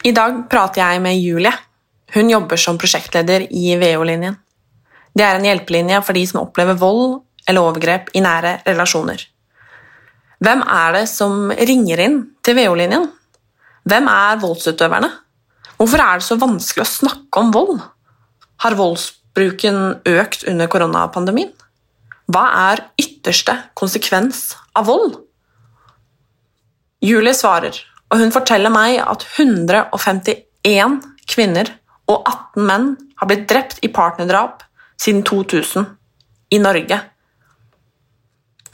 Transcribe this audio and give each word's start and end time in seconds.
I 0.00 0.12
dag 0.16 0.46
prater 0.48 0.80
jeg 0.80 1.00
med 1.04 1.18
Julie. 1.20 1.52
Hun 2.14 2.30
jobber 2.32 2.56
som 2.56 2.78
prosjektleder 2.80 3.44
i 3.52 3.74
VO-linjen. 3.76 4.38
Det 5.12 5.24
er 5.26 5.36
en 5.36 5.44
hjelpelinje 5.44 5.98
for 6.06 6.16
de 6.16 6.22
som 6.26 6.40
opplever 6.40 6.78
vold 6.80 7.20
eller 7.44 7.66
overgrep 7.68 8.08
i 8.16 8.22
nære 8.24 8.54
relasjoner. 8.64 9.20
Hvem 10.40 10.62
er 10.64 10.94
det 10.96 11.04
som 11.10 11.52
ringer 11.52 12.00
inn 12.06 12.16
til 12.40 12.56
VO-linjen? 12.56 13.10
Hvem 13.84 14.08
er 14.08 14.40
voldsutøverne? 14.40 15.10
Hvorfor 15.76 16.04
er 16.06 16.20
det 16.20 16.28
så 16.30 16.38
vanskelig 16.40 16.86
å 16.86 16.94
snakke 16.94 17.44
om 17.44 17.52
vold? 17.52 17.84
Har 18.64 18.78
voldsbruken 18.80 20.00
økt 20.08 20.48
under 20.48 20.72
koronapandemien? 20.72 21.52
Hva 22.30 22.46
er 22.72 22.86
ytterste 23.00 23.58
konsekvens 23.76 24.54
av 24.72 24.88
vold? 24.88 25.18
Julie 27.04 27.36
svarer, 27.36 27.76
og 28.10 28.18
hun 28.18 28.34
forteller 28.34 28.72
meg 28.74 28.98
at 29.04 29.24
151 29.38 30.98
kvinner 31.30 31.70
og 32.10 32.26
18 32.26 32.66
menn 32.66 32.90
har 33.20 33.30
blitt 33.30 33.46
drept 33.50 33.78
i 33.86 33.90
partnerdrap 33.94 34.64
siden 35.00 35.22
2000 35.26 35.86
i 36.50 36.58
Norge. 36.58 37.00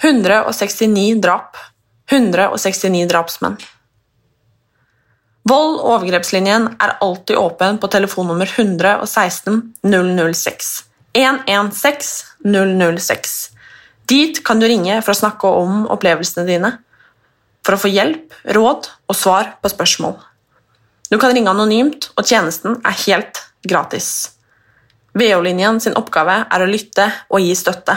169 0.03 1.21
drap. 1.21 1.57
169 2.11 3.09
drapsmenn. 3.11 3.57
Vold- 5.47 5.79
og 5.79 5.93
overgrepslinjen 5.97 6.73
er 6.83 6.97
alltid 7.05 7.39
åpen 7.39 7.79
på 7.79 7.91
telefonnummer 7.93 8.49
116 8.51 9.61
006. 9.83 10.73
116 11.13 12.25
006. 12.43 13.37
Dit 14.07 14.43
kan 14.47 14.61
du 14.61 14.67
ringe 14.67 14.99
for 15.03 15.15
å 15.15 15.21
snakke 15.21 15.51
om 15.51 15.87
opplevelsene 15.91 16.47
dine, 16.49 16.73
for 17.67 17.75
å 17.75 17.83
få 17.83 17.91
hjelp, 17.91 18.31
råd 18.55 18.87
og 19.11 19.19
svar 19.19 19.57
på 19.59 19.71
spørsmål. 19.73 20.15
Du 21.11 21.19
kan 21.19 21.33
ringe 21.35 21.51
anonymt, 21.51 22.13
og 22.15 22.27
tjenesten 22.27 22.79
er 22.87 22.99
helt 23.07 23.43
gratis. 23.67 24.11
VO-linjen 25.19 25.81
sin 25.83 25.97
oppgave 25.99 26.45
er 26.45 26.63
å 26.63 26.69
lytte 26.71 27.09
og 27.27 27.43
gi 27.43 27.57
støtte. 27.59 27.97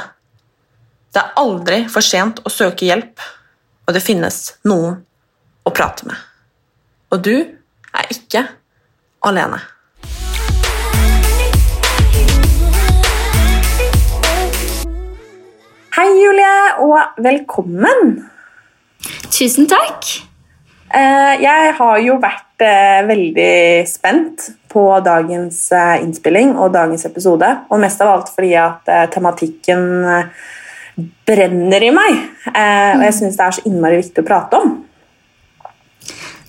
Det 1.14 1.22
er 1.22 1.38
aldri 1.42 1.84
for 1.90 2.06
sent 2.06 2.42
å 2.46 2.54
søke 2.54 2.88
hjelp, 2.88 3.22
og 3.86 3.94
det 3.94 4.02
finnes 4.06 4.40
noen 4.66 5.04
å 5.66 5.74
prate 5.74 6.10
med. 6.10 6.18
Og 7.14 7.22
du 7.26 7.36
er 7.38 8.10
ikke 8.14 8.46
alene. 9.26 9.62
Hei, 16.00 16.10
Julie, 16.16 16.58
og 16.86 17.22
velkommen. 17.22 18.30
Tusen 19.32 19.68
takk. 19.70 20.08
Eh, 20.90 21.34
Jeg 21.44 21.74
har 21.78 22.00
jo 22.02 22.18
vært 22.22 22.66
eh, 22.66 23.02
veldig 23.08 23.86
spent 23.90 24.50
på 24.72 24.84
dagens 25.06 25.68
eh, 25.72 25.96
innspilling 26.04 26.56
og 26.58 26.74
dagens 26.74 27.06
episode, 27.10 27.50
og 27.70 27.82
mest 27.82 28.02
av 28.02 28.14
alt 28.16 28.32
fordi 28.36 28.56
at 28.60 28.90
tematikken 29.14 29.86
brenner 31.30 31.84
i 31.86 31.94
meg, 31.96 32.16
og 32.52 33.04
jeg 33.06 33.14
syns 33.16 33.38
det 33.40 33.44
er 33.46 33.56
så 33.56 33.62
innmari 33.70 34.02
viktig 34.02 34.20
å 34.20 34.28
prate 34.28 34.58
om. 34.60 34.74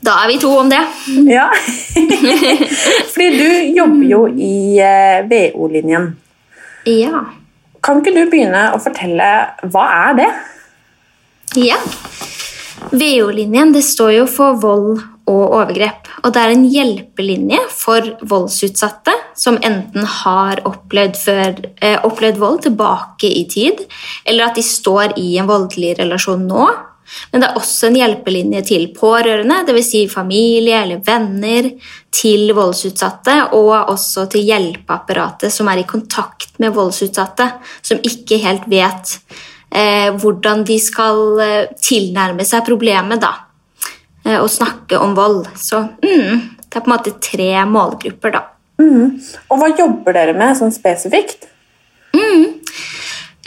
Da 0.02 0.16
er 0.24 0.30
vi 0.32 0.38
to 0.40 0.50
om 0.56 0.70
det. 0.72 0.80
Ja, 1.28 1.46
fordi 3.12 3.28
du 3.36 3.76
jobber 3.76 4.06
jo 4.08 4.22
i 4.32 4.80
eh, 4.80 5.20
VO-linjen. 5.28 6.08
Ja. 6.88 7.20
Kan 7.84 8.00
ikke 8.00 8.14
du 8.16 8.22
begynne 8.32 8.70
å 8.74 8.80
fortelle 8.80 9.28
hva 9.70 9.84
er 10.08 10.16
det? 10.22 10.30
Ja. 11.60 11.76
VO-linjen 12.90 13.72
det 13.72 13.84
står 13.86 14.12
jo 14.16 14.26
for 14.26 14.58
vold 14.58 15.02
og 15.30 15.42
overgrep. 15.54 16.08
Og 16.24 16.34
det 16.34 16.42
er 16.42 16.52
en 16.54 16.66
hjelpelinje 16.66 17.60
for 17.70 18.06
voldsutsatte 18.26 19.14
som 19.38 19.60
enten 19.62 20.06
har 20.22 20.62
opplevd, 20.66 21.16
før, 21.16 21.54
eh, 21.80 21.98
opplevd 22.02 22.38
vold 22.38 22.62
tilbake 22.66 23.30
i 23.30 23.44
tid, 23.48 23.86
eller 24.24 24.48
at 24.48 24.54
de 24.58 24.62
står 24.62 25.18
i 25.18 25.38
en 25.38 25.46
voldelig 25.46 25.98
relasjon 25.98 26.46
nå. 26.48 26.66
Men 27.32 27.42
det 27.42 27.48
er 27.48 27.58
også 27.58 27.88
en 27.88 27.98
hjelpelinje 27.98 28.62
til 28.66 28.88
pårørende, 28.94 29.64
dvs. 29.66 29.90
Si 29.90 30.08
familie 30.08 30.82
eller 30.82 31.02
venner, 31.06 31.72
til 32.10 32.52
voldsutsatte, 32.54 33.52
og 33.54 33.90
også 33.90 34.28
til 34.30 34.46
hjelpeapparatet 34.46 35.52
som 35.52 35.68
er 35.68 35.78
i 35.78 35.86
kontakt 35.86 36.58
med 36.58 36.74
voldsutsatte, 36.74 37.52
som 37.82 37.98
ikke 37.98 38.38
helt 38.42 38.66
vet 38.70 39.18
eh, 39.70 40.10
hvordan 40.20 40.64
de 40.69 40.78
skal 40.82 41.41
eh, 41.42 41.70
tilnærme 41.81 42.47
seg 42.47 42.66
problemet 42.66 43.22
da, 43.22 43.32
eh, 44.26 44.38
og 44.38 44.50
snakke 44.53 45.00
om 45.00 45.14
vold. 45.19 45.47
Så 45.58 45.82
mm, 46.03 46.41
det 46.66 46.75
er 46.75 46.84
på 46.84 46.91
en 46.91 46.97
måte 46.97 47.16
tre 47.22 47.53
målgrupper, 47.66 48.36
da. 48.38 48.47
Og 48.81 49.60
hva 49.60 49.69
jobber 49.76 50.16
dere 50.16 50.32
med 50.36 50.56
sånn 50.56 50.72
spesifikt? 50.72 51.50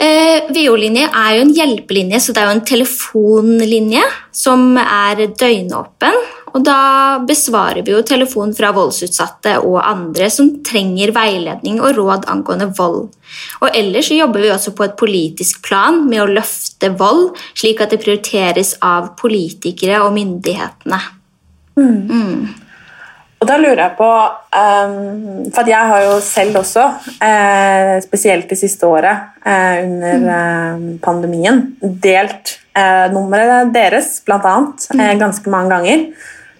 Eh, 0.04 0.48
VO-linje 0.50 1.06
er 1.06 1.36
jo 1.36 1.44
en 1.44 1.52
hjelpelinje, 1.54 2.18
så 2.20 2.34
det 2.34 2.42
er 2.42 2.48
jo 2.48 2.54
en 2.56 2.66
telefonlinje 2.66 4.02
som 4.34 4.74
er 4.80 5.22
døgnåpen. 5.38 6.18
Og 6.54 6.62
da 6.62 7.18
besvarer 7.26 7.82
vi 7.82 7.90
jo 7.96 8.02
telefon 8.06 8.52
fra 8.54 8.70
voldsutsatte 8.74 9.56
og 9.66 9.80
andre 9.82 10.28
som 10.30 10.52
trenger 10.66 11.10
veiledning 11.16 11.80
og 11.82 11.96
råd 11.98 12.28
angående 12.30 12.68
vold. 12.78 13.08
Og 13.58 13.68
ellers 13.74 14.06
så 14.10 14.20
jobber 14.20 14.44
vi 14.44 14.52
også 14.54 14.74
på 14.78 14.86
et 14.86 14.94
politisk 15.00 15.64
plan 15.66 16.04
med 16.06 16.22
å 16.22 16.30
løfte 16.30 16.92
vold, 16.94 17.32
slik 17.58 17.82
at 17.82 17.90
det 17.90 18.02
prioriteres 18.04 18.76
av 18.86 19.16
politikere 19.18 20.04
og 20.04 20.14
myndighetene. 20.14 21.00
Og 23.44 23.48
da 23.50 23.56
lurer 23.60 23.80
jeg 23.82 23.96
på 23.98 24.10
ehm, 24.56 25.48
For 25.52 25.68
jeg 25.68 25.90
har 25.90 26.04
jo 26.06 26.12
selv 26.24 26.60
også, 26.62 26.84
eh, 27.26 27.96
spesielt 28.04 28.46
det 28.48 28.56
siste 28.56 28.88
året 28.88 29.34
eh, 29.44 29.82
under 29.84 30.30
eh, 30.36 30.86
pandemien, 31.04 31.60
delt 31.82 32.54
eh, 32.72 33.10
nummeret 33.12 33.74
deres, 33.74 34.22
annet, 34.30 34.86
eh, 34.96 35.12
ganske 35.20 35.52
mange 35.52 35.74
ganger. 35.74 36.06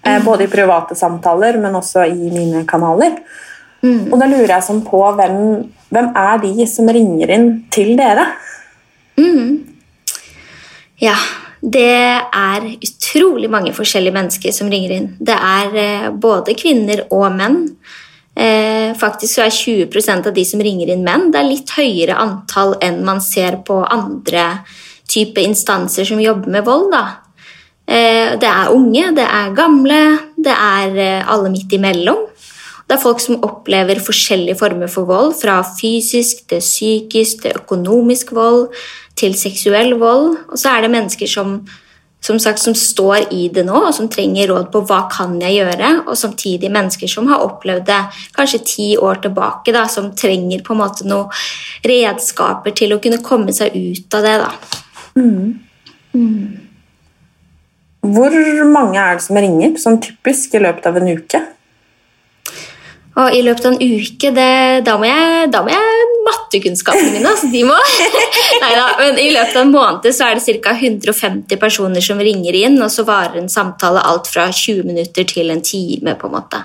Eh, 0.05 0.19
både 0.23 0.45
i 0.45 0.51
private 0.51 0.95
samtaler, 0.95 1.57
men 1.61 1.75
også 1.75 2.05
i 2.05 2.29
mine 2.31 2.65
kanaler. 2.69 3.17
Og 3.85 4.17
da 4.17 4.25
lurer 4.25 4.55
jeg 4.55 4.65
sånn 4.65 4.81
på 4.85 4.97
hvem, 5.17 5.39
hvem 5.93 6.07
er 6.17 6.39
de 6.41 6.65
som 6.69 6.87
ringer 6.89 7.33
inn 7.35 7.49
til 7.73 7.91
dere? 7.99 8.23
Ja, 11.01 11.15
det 11.61 11.91
er 11.91 12.65
utrolig 12.73 13.49
mange 13.51 13.73
forskjellige 13.75 14.15
mennesker 14.15 14.55
som 14.55 14.71
ringer 14.71 14.95
inn. 14.95 15.07
Det 15.19 15.35
er 15.35 15.77
eh, 15.81 16.09
både 16.09 16.55
kvinner 16.57 17.05
og 17.09 17.27
menn. 17.35 17.61
Eh, 18.35 18.91
faktisk 18.99 19.37
så 19.37 19.45
er 19.45 19.53
20% 19.55 20.29
av 20.29 20.35
de 20.35 20.45
som 20.47 20.63
ringer 20.63 20.93
inn 20.93 21.05
menn. 21.05 21.29
Det 21.33 21.41
er 21.41 21.49
litt 21.49 21.75
høyere 21.75 22.17
antall 22.21 22.75
enn 22.83 23.01
man 23.07 23.21
ser 23.23 23.59
på 23.67 23.81
andre 23.83 24.47
type 25.09 25.41
instanser 25.43 26.07
som 26.07 26.21
jobber 26.21 26.53
med 26.57 26.65
vold. 26.67 26.89
Da. 26.95 27.05
Eh, 27.85 28.14
det 28.41 28.49
er 28.49 28.73
unge, 28.73 29.09
det 29.17 29.25
er 29.25 29.55
gamle, 29.57 30.01
det 30.37 30.53
er 30.53 30.97
eh, 31.01 31.27
alle 31.31 31.51
midt 31.53 31.73
imellom. 31.75 32.25
Det 32.85 32.93
er 32.93 33.01
folk 33.01 33.21
som 33.21 33.41
opplever 33.45 33.97
forskjellige 34.03 34.59
former 34.59 34.89
for 34.91 35.09
vold, 35.09 35.33
fra 35.39 35.61
fysisk 35.65 36.43
til 36.49 36.61
psykisk 36.61 37.41
til 37.41 37.57
økonomisk 37.57 38.35
vold 38.37 38.67
til 39.17 39.33
seksuell 39.37 39.95
vold. 39.97 40.35
Og 40.51 40.59
så 40.61 40.75
er 40.75 40.85
det 40.85 40.91
mennesker 40.93 41.29
som, 41.29 41.55
som, 42.21 42.37
sagt, 42.41 42.61
som 42.61 42.75
står 42.77 43.33
i 43.33 43.47
det 43.53 43.63
nå, 43.65 43.87
og 43.87 43.93
som 43.97 44.09
trenger 44.11 44.51
råd 44.51 44.69
på 44.73 44.83
hva 44.85 44.99
kan 45.09 45.33
jeg 45.41 45.57
gjøre, 45.57 45.89
og 46.05 46.19
samtidig 46.19 46.69
mennesker 46.75 47.09
som 47.09 47.31
har 47.31 47.41
opplevd 47.47 47.87
det 47.89 48.03
kanskje 48.37 48.61
ti 48.69 48.89
år 49.01 49.23
tilbake, 49.25 49.73
da, 49.73 49.87
som 49.89 50.11
trenger 50.13 50.61
på 50.65 50.75
en 50.75 50.83
måte 50.83 51.09
noen 51.09 51.33
redskaper 51.89 52.77
til 52.77 52.93
å 52.93 53.01
kunne 53.01 53.23
komme 53.25 53.55
seg 53.55 53.73
ut 53.73 54.19
av 54.19 54.29
det. 54.29 54.37
Da. 54.45 54.53
Hvor 58.13 58.35
mange 58.69 59.01
er 59.01 59.17
det 59.17 59.25
som 59.25 59.37
ringer, 59.39 59.75
sånn 59.81 60.01
typisk 60.03 60.55
i 60.57 60.61
løpet 60.61 60.87
av 60.89 60.99
en 60.99 61.11
uke? 61.17 61.41
Og 63.15 63.31
i 63.31 63.41
løpet 63.45 63.65
av 63.65 63.75
en 63.75 63.79
uke, 63.79 64.31
det, 64.35 64.49
da, 64.83 64.97
må 64.99 65.07
jeg, 65.07 65.47
da 65.53 65.61
må 65.63 65.71
jeg 65.71 66.07
mattekunnskapene 66.25 67.13
mine. 67.13 67.29
Altså, 67.31 67.47
de 67.51 67.61
må. 67.67 67.77
Neida, 68.63 68.87
men 68.99 69.21
I 69.23 69.29
løpet 69.31 69.55
av 69.55 69.61
en 69.61 69.71
måned 69.71 70.09
så 70.15 70.27
er 70.27 70.39
det 70.39 70.57
ca. 70.63 70.73
150 70.75 71.61
personer 71.61 72.03
som 72.03 72.19
ringer 72.19 72.57
inn, 72.59 72.75
og 72.83 72.91
så 72.91 73.05
varer 73.07 73.39
en 73.39 73.51
samtale 73.51 74.03
alt 74.03 74.27
fra 74.31 74.49
20 74.51 74.89
minutter 74.89 75.27
til 75.31 75.53
en 75.53 75.63
time. 75.63 76.17
på 76.19 76.27
en 76.27 76.35
måte. 76.35 76.61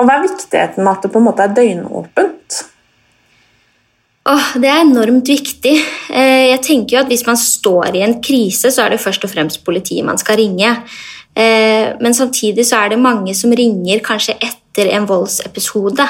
Og 0.00 0.08
hva 0.08 0.16
er 0.16 0.26
viktigheten 0.26 0.82
med 0.82 0.92
at 0.96 1.06
det 1.06 1.12
på 1.14 1.20
en 1.22 1.28
måte 1.28 1.46
er 1.46 1.54
døgnåpent? 1.54 2.60
Åh, 4.30 4.50
det 4.62 4.68
er 4.70 4.84
enormt 4.84 5.26
viktig. 5.28 5.74
Eh, 6.10 6.50
Jeg 6.52 6.62
tenker 6.62 6.96
jo 6.96 7.02
at 7.02 7.08
Hvis 7.10 7.26
man 7.26 7.36
står 7.36 7.96
i 7.96 8.04
en 8.06 8.20
krise, 8.22 8.70
så 8.70 8.84
er 8.84 8.90
det 8.90 9.02
først 9.02 9.24
og 9.24 9.30
fremst 9.32 9.64
politiet 9.64 10.04
man 10.06 10.18
skal 10.18 10.36
ringe. 10.36 10.76
Eh, 11.34 11.96
Men 12.00 12.14
samtidig 12.14 12.64
så 12.66 12.84
er 12.84 12.90
det 12.90 12.98
mange 12.98 13.34
som 13.34 13.50
ringer 13.50 14.00
kanskje 14.00 14.36
etter 14.38 14.92
en 14.94 15.06
voldsepisode. 15.06 16.06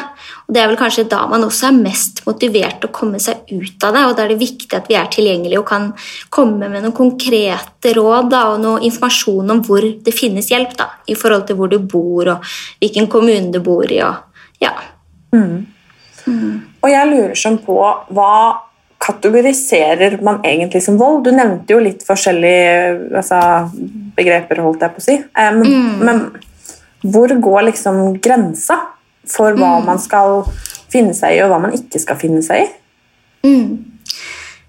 Og 0.48 0.54
Det 0.54 0.60
er 0.60 0.68
vel 0.68 0.76
kanskje 0.76 1.08
da 1.08 1.26
man 1.26 1.44
også 1.44 1.68
er 1.68 1.82
mest 1.82 2.26
motivert 2.26 2.80
til 2.80 2.90
å 2.90 2.92
komme 2.92 3.18
seg 3.18 3.36
ut 3.50 3.84
av 3.84 3.94
det. 3.94 4.04
og 4.04 4.16
Da 4.16 4.24
er 4.24 4.28
det 4.28 4.38
viktig 4.38 4.74
at 4.74 4.88
vi 4.88 4.94
er 4.94 5.06
tilgjengelige 5.06 5.58
og 5.58 5.66
kan 5.66 5.94
komme 6.30 6.68
med 6.68 6.82
noen 6.82 6.92
konkrete 6.92 7.94
råd 7.94 8.30
da, 8.30 8.52
og 8.52 8.60
noe 8.60 8.80
informasjon 8.80 9.50
om 9.50 9.62
hvor 9.62 9.80
det 9.80 10.14
finnes 10.14 10.50
hjelp. 10.50 10.76
da, 10.76 10.90
I 11.08 11.14
forhold 11.14 11.46
til 11.46 11.56
hvor 11.56 11.70
du 11.70 11.78
bor 11.78 12.28
og 12.28 12.44
hvilken 12.80 13.08
kommune 13.08 13.52
du 13.52 13.60
bor 13.60 13.90
i. 13.90 14.02
og 14.02 14.14
ja. 14.60 14.72
Og 16.80 16.88
jeg 16.90 17.08
lurer 17.10 17.38
sånn 17.38 17.58
på 17.64 17.76
hva 18.16 18.34
kategoriserer 19.00 20.18
man 20.24 20.42
egentlig 20.44 20.82
som 20.84 20.98
vold? 21.00 21.24
Du 21.24 21.32
nevnte 21.32 21.72
jo 21.72 21.80
litt 21.82 22.04
forskjellige 22.04 23.16
altså, 23.16 23.40
begreper, 24.16 24.60
holdt 24.64 24.84
jeg 24.84 24.94
på 24.96 25.02
å 25.02 25.06
si. 25.06 25.16
Um, 25.36 25.60
Men, 25.64 26.00
men 26.04 27.12
hvor 27.12 27.32
går 27.32 27.70
liksom 27.70 28.20
grensa 28.20 28.76
for 29.28 29.56
hva 29.56 29.78
man 29.84 30.00
skal 30.02 30.42
finne 30.90 31.14
seg 31.16 31.36
i, 31.36 31.40
og 31.44 31.52
hva 31.52 31.60
man 31.62 31.76
ikke 31.76 32.00
skal 32.02 32.18
finne 32.20 32.42
seg 32.44 32.66
i? 32.66 32.68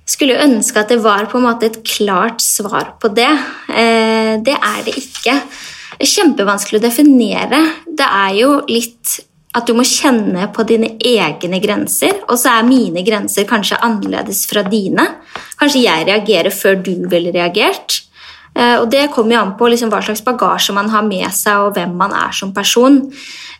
Skulle 0.07 0.39
ønske 0.43 0.79
at 0.79 0.91
det 0.91 1.01
var 1.03 1.27
på 1.31 1.39
en 1.39 1.47
måte 1.47 1.67
et 1.67 1.81
klart 1.87 2.43
svar 2.43 2.93
på 3.01 3.11
det. 3.15 3.31
Eh, 3.71 4.37
det 4.43 4.55
er 4.55 4.79
det 4.87 4.95
ikke. 4.99 5.37
Det 5.99 6.07
kjempevanskelig 6.09 6.79
å 6.79 6.83
definere. 6.83 7.59
Det 7.87 8.07
er 8.07 8.35
jo 8.39 8.53
litt 8.69 9.19
at 9.53 9.67
du 9.67 9.73
må 9.75 9.83
kjenne 9.83 10.45
på 10.55 10.63
dine 10.67 10.93
egne 10.97 11.59
grenser, 11.63 12.21
og 12.29 12.39
så 12.39 12.53
er 12.55 12.67
mine 12.67 13.03
grenser 13.03 13.47
kanskje 13.49 13.81
annerledes 13.83 14.45
fra 14.47 14.63
dine. 14.63 15.03
Kanskje 15.59 15.83
jeg 15.83 16.07
reagerer 16.07 16.55
før 16.55 16.79
du 16.85 16.93
ville 17.11 17.33
reagert. 17.35 18.01
Eh, 18.55 18.79
Og 18.79 18.89
Det 18.89 19.11
kommer 19.11 19.35
jo 19.35 19.41
an 19.41 19.57
på 19.57 19.67
liksom 19.69 19.89
hva 19.91 20.01
slags 20.03 20.23
bagasje 20.23 20.73
man 20.73 20.89
har 20.89 21.03
med 21.03 21.29
seg, 21.31 21.57
og 21.57 21.75
hvem 21.75 21.95
man 21.97 22.11
er 22.13 22.31
som 22.31 22.53
person. 22.53 23.11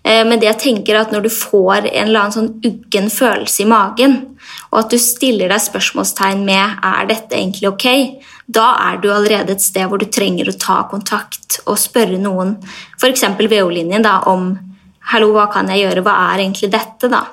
Eh, 0.03 0.23
Men 0.23 0.39
det 0.39 0.47
jeg 0.47 0.59
tenker 0.59 0.95
er 0.95 1.01
at 1.01 1.11
når 1.11 1.23
du 1.23 1.29
får 1.29 1.91
en 1.91 2.07
eller 2.07 2.19
annen 2.19 2.31
sånn 2.31 2.61
uggen 2.63 3.09
følelse 3.09 3.63
i 3.63 3.65
magen, 3.67 4.37
og 4.71 4.79
at 4.79 4.89
du 4.89 4.97
stiller 4.97 5.49
deg 5.49 5.59
spørsmålstegn 5.59 6.45
med 6.45 6.79
er 6.83 7.05
dette 7.05 7.35
egentlig 7.35 7.67
ok, 7.67 8.21
da 8.47 8.75
er 8.91 8.97
du 8.97 9.09
allerede 9.11 9.51
et 9.51 9.61
sted 9.61 9.87
hvor 9.87 9.99
du 9.99 10.05
trenger 10.05 10.49
å 10.49 10.57
ta 10.57 10.83
kontakt 10.89 11.61
og 11.65 11.77
spørre 11.77 12.17
noen, 12.17 12.57
f.eks. 12.99 13.23
VO-linjen, 13.37 14.05
om 14.27 14.70
Hallo, 15.09 15.31
hva 15.35 15.47
kan 15.51 15.69
jeg 15.73 15.81
gjøre? 15.85 16.03
Hva 16.05 16.13
er 16.31 16.43
egentlig 16.45 16.69
dette, 16.71 17.09
da? 17.11 17.25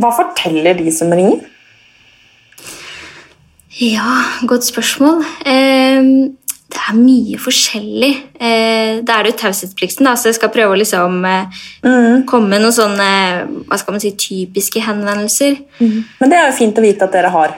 Hva 0.00 0.10
forteller 0.16 0.78
de 0.78 0.90
som 0.94 1.12
ringer? 1.12 1.44
Ja, 3.80 4.24
godt 4.48 4.64
spørsmål. 4.66 5.22
Eh, 5.46 6.08
det 6.70 6.80
er 6.88 6.96
mye 6.96 7.38
forskjellig. 7.40 8.10
Eh, 8.40 9.00
da 9.06 9.18
er 9.18 9.26
det 9.26 9.32
jo 9.34 9.38
taushetsplikten, 9.44 10.06
da, 10.06 10.16
så 10.18 10.30
jeg 10.30 10.38
skal 10.40 10.52
prøve 10.54 10.74
å 10.74 10.80
liksom 10.80 11.24
eh, 11.26 11.62
komme 12.28 12.48
med 12.50 12.64
noen 12.64 12.76
sånne 12.76 13.08
hva 13.68 13.78
skal 13.80 13.96
man 13.96 14.02
si, 14.02 14.12
typiske 14.18 14.82
henvendelser. 14.84 15.58
Men 15.80 16.30
det 16.32 16.38
er 16.38 16.48
jo 16.50 16.58
fint 16.60 16.78
å 16.78 16.84
vite 16.84 17.06
at 17.06 17.14
dere 17.14 17.32
har. 17.34 17.56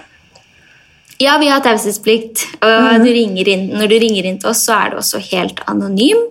Ja, 1.20 1.37
vi 1.38 1.49
har 1.53 1.61
taushetsplikt. 1.64 2.44
Og 2.62 3.05
du 3.05 3.11
inn, 3.53 3.69
når 3.76 3.91
du 3.91 3.97
ringer 4.03 4.29
inn 4.29 4.38
til 4.43 4.53
oss, 4.53 4.64
så 4.67 4.76
er 4.79 4.93
det 4.93 5.03
også 5.03 5.20
helt 5.32 5.61
anonym. 5.70 6.23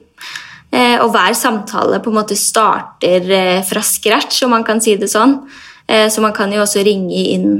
Eh, 0.72 0.95
og 1.04 1.12
hver 1.12 1.36
samtale 1.36 2.00
på 2.00 2.12
en 2.12 2.18
måte 2.22 2.38
starter 2.39 3.28
eh, 3.36 3.60
fra 3.68 3.83
scratch, 3.83 4.39
om 4.45 4.54
man 4.56 4.63
kan 4.68 4.80
si 4.83 4.95
det 5.00 5.10
sånn. 5.12 5.36
Eh, 5.88 6.07
så 6.07 6.24
man 6.24 6.36
kan 6.36 6.51
jo 6.54 6.62
også 6.63 6.86
ringe 6.88 7.28
inn 7.36 7.54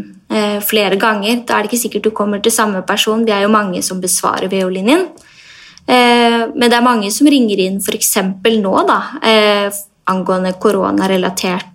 flere 0.64 0.96
ganger. 0.96 1.42
Da 1.44 1.58
er 1.58 1.66
det 1.66 1.74
ikke 1.74 1.82
sikkert 1.82 2.06
du 2.06 2.14
kommer 2.16 2.40
til 2.40 2.54
samme 2.56 2.80
person. 2.88 3.26
Vi 3.28 3.34
er 3.36 3.42
jo 3.44 3.50
mange 3.52 3.82
som 3.84 4.00
besvarer 4.00 4.48
VO-linjen. 4.48 5.02
Eh, 5.84 6.38
men 6.56 6.70
det 6.70 6.78
er 6.78 6.86
mange 6.86 7.10
som 7.12 7.28
ringer 7.28 7.60
inn 7.60 7.82
f.eks. 7.84 8.14
nå 8.64 8.72
da, 8.88 9.02
angående 10.08 10.54
koronarelatert 10.56 11.68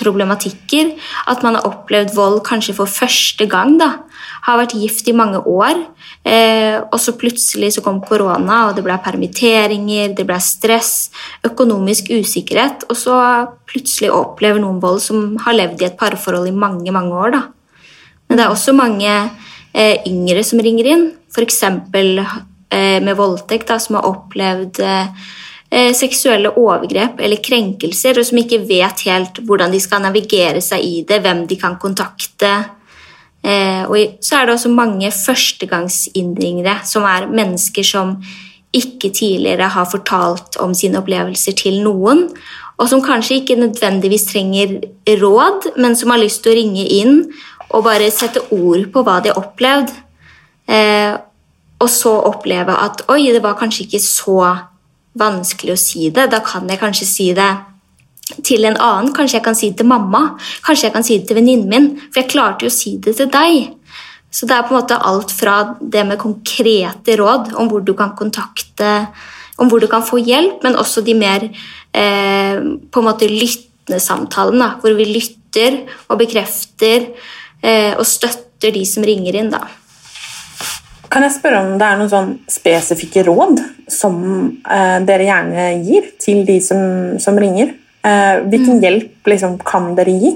problematikker. 0.00 0.92
At 1.30 1.42
man 1.42 1.56
har 1.56 1.66
opplevd 1.68 2.14
vold 2.16 2.40
kanskje 2.46 2.74
for 2.76 2.86
første 2.86 3.46
gang. 3.46 3.78
da, 3.78 4.04
Har 4.42 4.58
vært 4.58 4.74
gift 4.74 5.08
i 5.08 5.12
mange 5.12 5.38
år. 5.38 5.86
Eh, 6.24 6.80
og 6.92 6.98
så 7.00 7.12
plutselig 7.18 7.74
så 7.74 7.82
kom 7.82 8.00
korona, 8.00 8.68
og 8.68 8.76
det 8.76 8.84
ble 8.84 8.98
permitteringer, 9.04 10.14
det 10.14 10.26
ble 10.26 10.38
stress, 10.40 11.10
økonomisk 11.44 12.10
usikkerhet. 12.10 12.84
Og 12.90 12.96
så 12.96 13.46
plutselig 13.66 14.10
opplever 14.10 14.60
noen 14.60 14.80
vold 14.80 15.00
som 15.00 15.36
har 15.38 15.54
levd 15.54 15.82
i 15.82 15.86
et 15.86 15.98
parforhold 15.98 16.48
i 16.48 16.54
mange, 16.54 16.90
mange 16.92 17.14
år. 17.14 17.30
da. 17.30 17.42
Men 18.28 18.38
det 18.38 18.44
er 18.44 18.50
også 18.50 18.72
mange 18.72 19.30
eh, 19.74 19.98
yngre 20.06 20.42
som 20.44 20.60
ringer 20.62 20.86
inn, 20.88 21.12
f.eks. 21.32 21.62
Eh, 22.72 22.98
med 23.04 23.16
voldtekt, 23.18 23.68
da, 23.68 23.78
som 23.78 23.98
har 23.98 24.08
opplevd 24.08 24.80
eh, 24.80 25.30
seksuelle 25.96 26.50
overgrep 26.60 27.20
eller 27.24 27.40
krenkelser, 27.40 28.18
og 28.20 28.26
som 28.28 28.40
ikke 28.42 28.58
vet 28.68 29.06
helt 29.06 29.38
hvordan 29.48 29.72
de 29.72 29.78
skal 29.80 30.02
navigere 30.04 30.60
seg 30.60 30.84
i 30.84 30.98
det, 31.08 31.22
hvem 31.24 31.46
de 31.48 31.56
kan 31.56 31.78
kontakte. 31.80 32.50
Eh, 33.42 33.82
og 33.90 34.18
så 34.22 34.38
er 34.38 34.46
det 34.46 34.54
også 34.54 34.70
mange 34.70 35.10
førstegangsinnringere, 35.10 36.78
som 36.86 37.06
er 37.08 37.26
mennesker 37.26 37.86
som 37.86 38.16
ikke 38.72 39.10
tidligere 39.12 39.68
har 39.74 39.88
fortalt 39.90 40.56
om 40.62 40.72
sine 40.74 41.00
opplevelser 41.02 41.56
til 41.58 41.82
noen, 41.84 42.28
og 42.78 42.88
som 42.88 43.02
kanskje 43.04 43.40
ikke 43.40 43.58
nødvendigvis 43.60 44.28
trenger 44.30 44.78
råd, 45.20 45.72
men 45.76 45.96
som 45.98 46.14
har 46.14 46.22
lyst 46.22 46.42
til 46.42 46.54
å 46.54 46.56
ringe 46.56 46.86
inn 46.86 47.18
og 47.72 47.84
bare 47.84 48.10
sette 48.14 48.40
ord 48.54 48.86
på 48.94 49.02
hva 49.04 49.18
de 49.22 49.32
har 49.32 49.42
opplevd. 49.42 49.92
Eh, 50.70 51.12
og 51.82 51.90
så 51.90 52.14
oppleve 52.30 52.74
at 52.78 53.02
oi, 53.10 53.26
det 53.34 53.42
var 53.42 53.58
kanskje 53.58 53.88
ikke 53.88 54.02
så 54.02 54.38
vanskelig 55.18 55.74
å 55.74 55.80
si 55.80 56.08
det. 56.14 56.28
Da 56.32 56.40
kan 56.44 56.68
jeg 56.70 56.80
kanskje 56.80 57.08
si 57.08 57.28
det 57.36 57.50
til 58.46 58.64
en 58.68 58.78
annen. 58.78 59.12
Kanskje 59.16 59.38
jeg 59.38 59.46
kan 59.46 59.58
si 59.58 59.70
det 59.72 59.82
til 59.82 59.90
mamma. 59.90 60.38
Kanskje 60.64 60.88
jeg 60.88 60.96
kan 60.96 61.06
si 61.06 61.18
det 61.18 61.28
til 61.28 61.40
venninnen 61.40 61.68
min. 61.68 61.92
For 62.08 62.22
jeg 62.22 62.32
klarte 62.32 62.66
jo 62.66 62.72
å 62.72 62.74
si 62.74 62.96
det 63.02 63.16
til 63.18 63.30
deg. 63.32 63.72
Så 64.32 64.48
det 64.48 64.56
er 64.56 64.64
på 64.64 64.72
en 64.72 64.80
måte 64.80 64.96
alt 64.96 65.32
fra 65.34 65.56
det 65.80 66.06
med 66.08 66.20
konkrete 66.20 67.18
råd 67.20 67.52
om 67.60 67.68
hvor 67.68 67.84
du 67.84 67.92
kan 67.98 68.14
kontakte 68.16 68.94
om 69.60 69.68
hvor 69.70 69.82
du 69.82 69.88
kan 69.90 70.04
få 70.04 70.20
hjelp, 70.22 70.62
men 70.64 70.78
også 70.80 71.04
de 71.04 71.14
mer 71.14 71.44
eh, 71.44 72.56
på 72.56 73.02
en 73.02 73.06
måte 73.06 73.28
lyttende 73.28 74.00
samtalene, 74.02 74.72
hvor 74.80 74.96
vi 74.98 75.06
lytter 75.10 75.82
og 76.08 76.18
bekrefter 76.22 77.10
eh, 77.60 77.92
og 77.92 78.06
støtter 78.08 78.74
de 78.74 78.84
som 78.88 79.04
ringer 79.06 79.38
inn. 79.38 79.52
da. 79.52 79.66
Kan 81.12 81.26
jeg 81.26 81.34
spørre 81.34 81.60
om 81.60 81.74
det 81.76 81.86
er 81.86 81.98
noen 82.00 82.10
sånn 82.10 82.30
spesifikke 82.50 83.26
råd 83.26 83.60
som 83.92 84.16
eh, 84.64 84.98
dere 85.04 85.28
gjerne 85.28 85.66
gir 85.84 86.08
til 86.22 86.46
de 86.48 86.56
som, 86.64 87.18
som 87.20 87.36
ringer? 87.36 87.74
Eh, 88.02 88.40
hvilken 88.48 88.80
hjelp 88.82 89.28
liksom, 89.28 89.58
kan 89.68 89.92
dere 89.98 90.14
gi? 90.16 90.32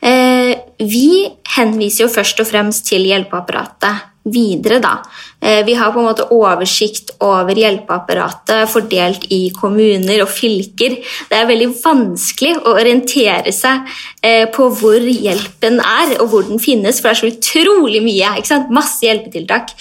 Eh, 0.00 0.54
vi 0.78 1.26
henviser 1.56 2.06
jo 2.06 2.12
først 2.12 2.40
og 2.42 2.48
fremst 2.48 2.86
til 2.88 3.04
hjelpeapparatet 3.08 4.06
videre, 4.28 4.78
da. 4.84 4.98
Eh, 5.40 5.64
Vi 5.66 5.74
har 5.74 5.92
på 5.92 6.00
en 6.00 6.08
måte 6.08 6.26
oversikt 6.34 7.12
over 7.22 7.54
hjelpeapparatet 7.54 8.70
fordelt 8.70 9.26
i 9.30 9.50
kommuner 9.54 10.22
og 10.24 10.30
fylker. 10.32 10.96
Det 11.30 11.36
er 11.36 11.46
veldig 11.46 11.68
vanskelig 11.78 12.56
å 12.58 12.74
orientere 12.74 13.52
seg 13.54 13.86
eh, 14.22 14.46
på 14.50 14.68
hvor 14.80 14.98
hjelpen 14.98 15.78
er, 15.78 16.16
og 16.22 16.32
hvor 16.32 16.46
den 16.48 16.58
finnes, 16.62 16.98
for 17.00 17.08
det 17.08 17.14
er 17.16 17.20
så 17.20 17.30
utrolig 17.30 18.02
mye. 18.02 18.32
Ikke 18.38 18.50
sant? 18.50 18.72
Masse 18.74 19.06
hjelpetiltak. 19.06 19.74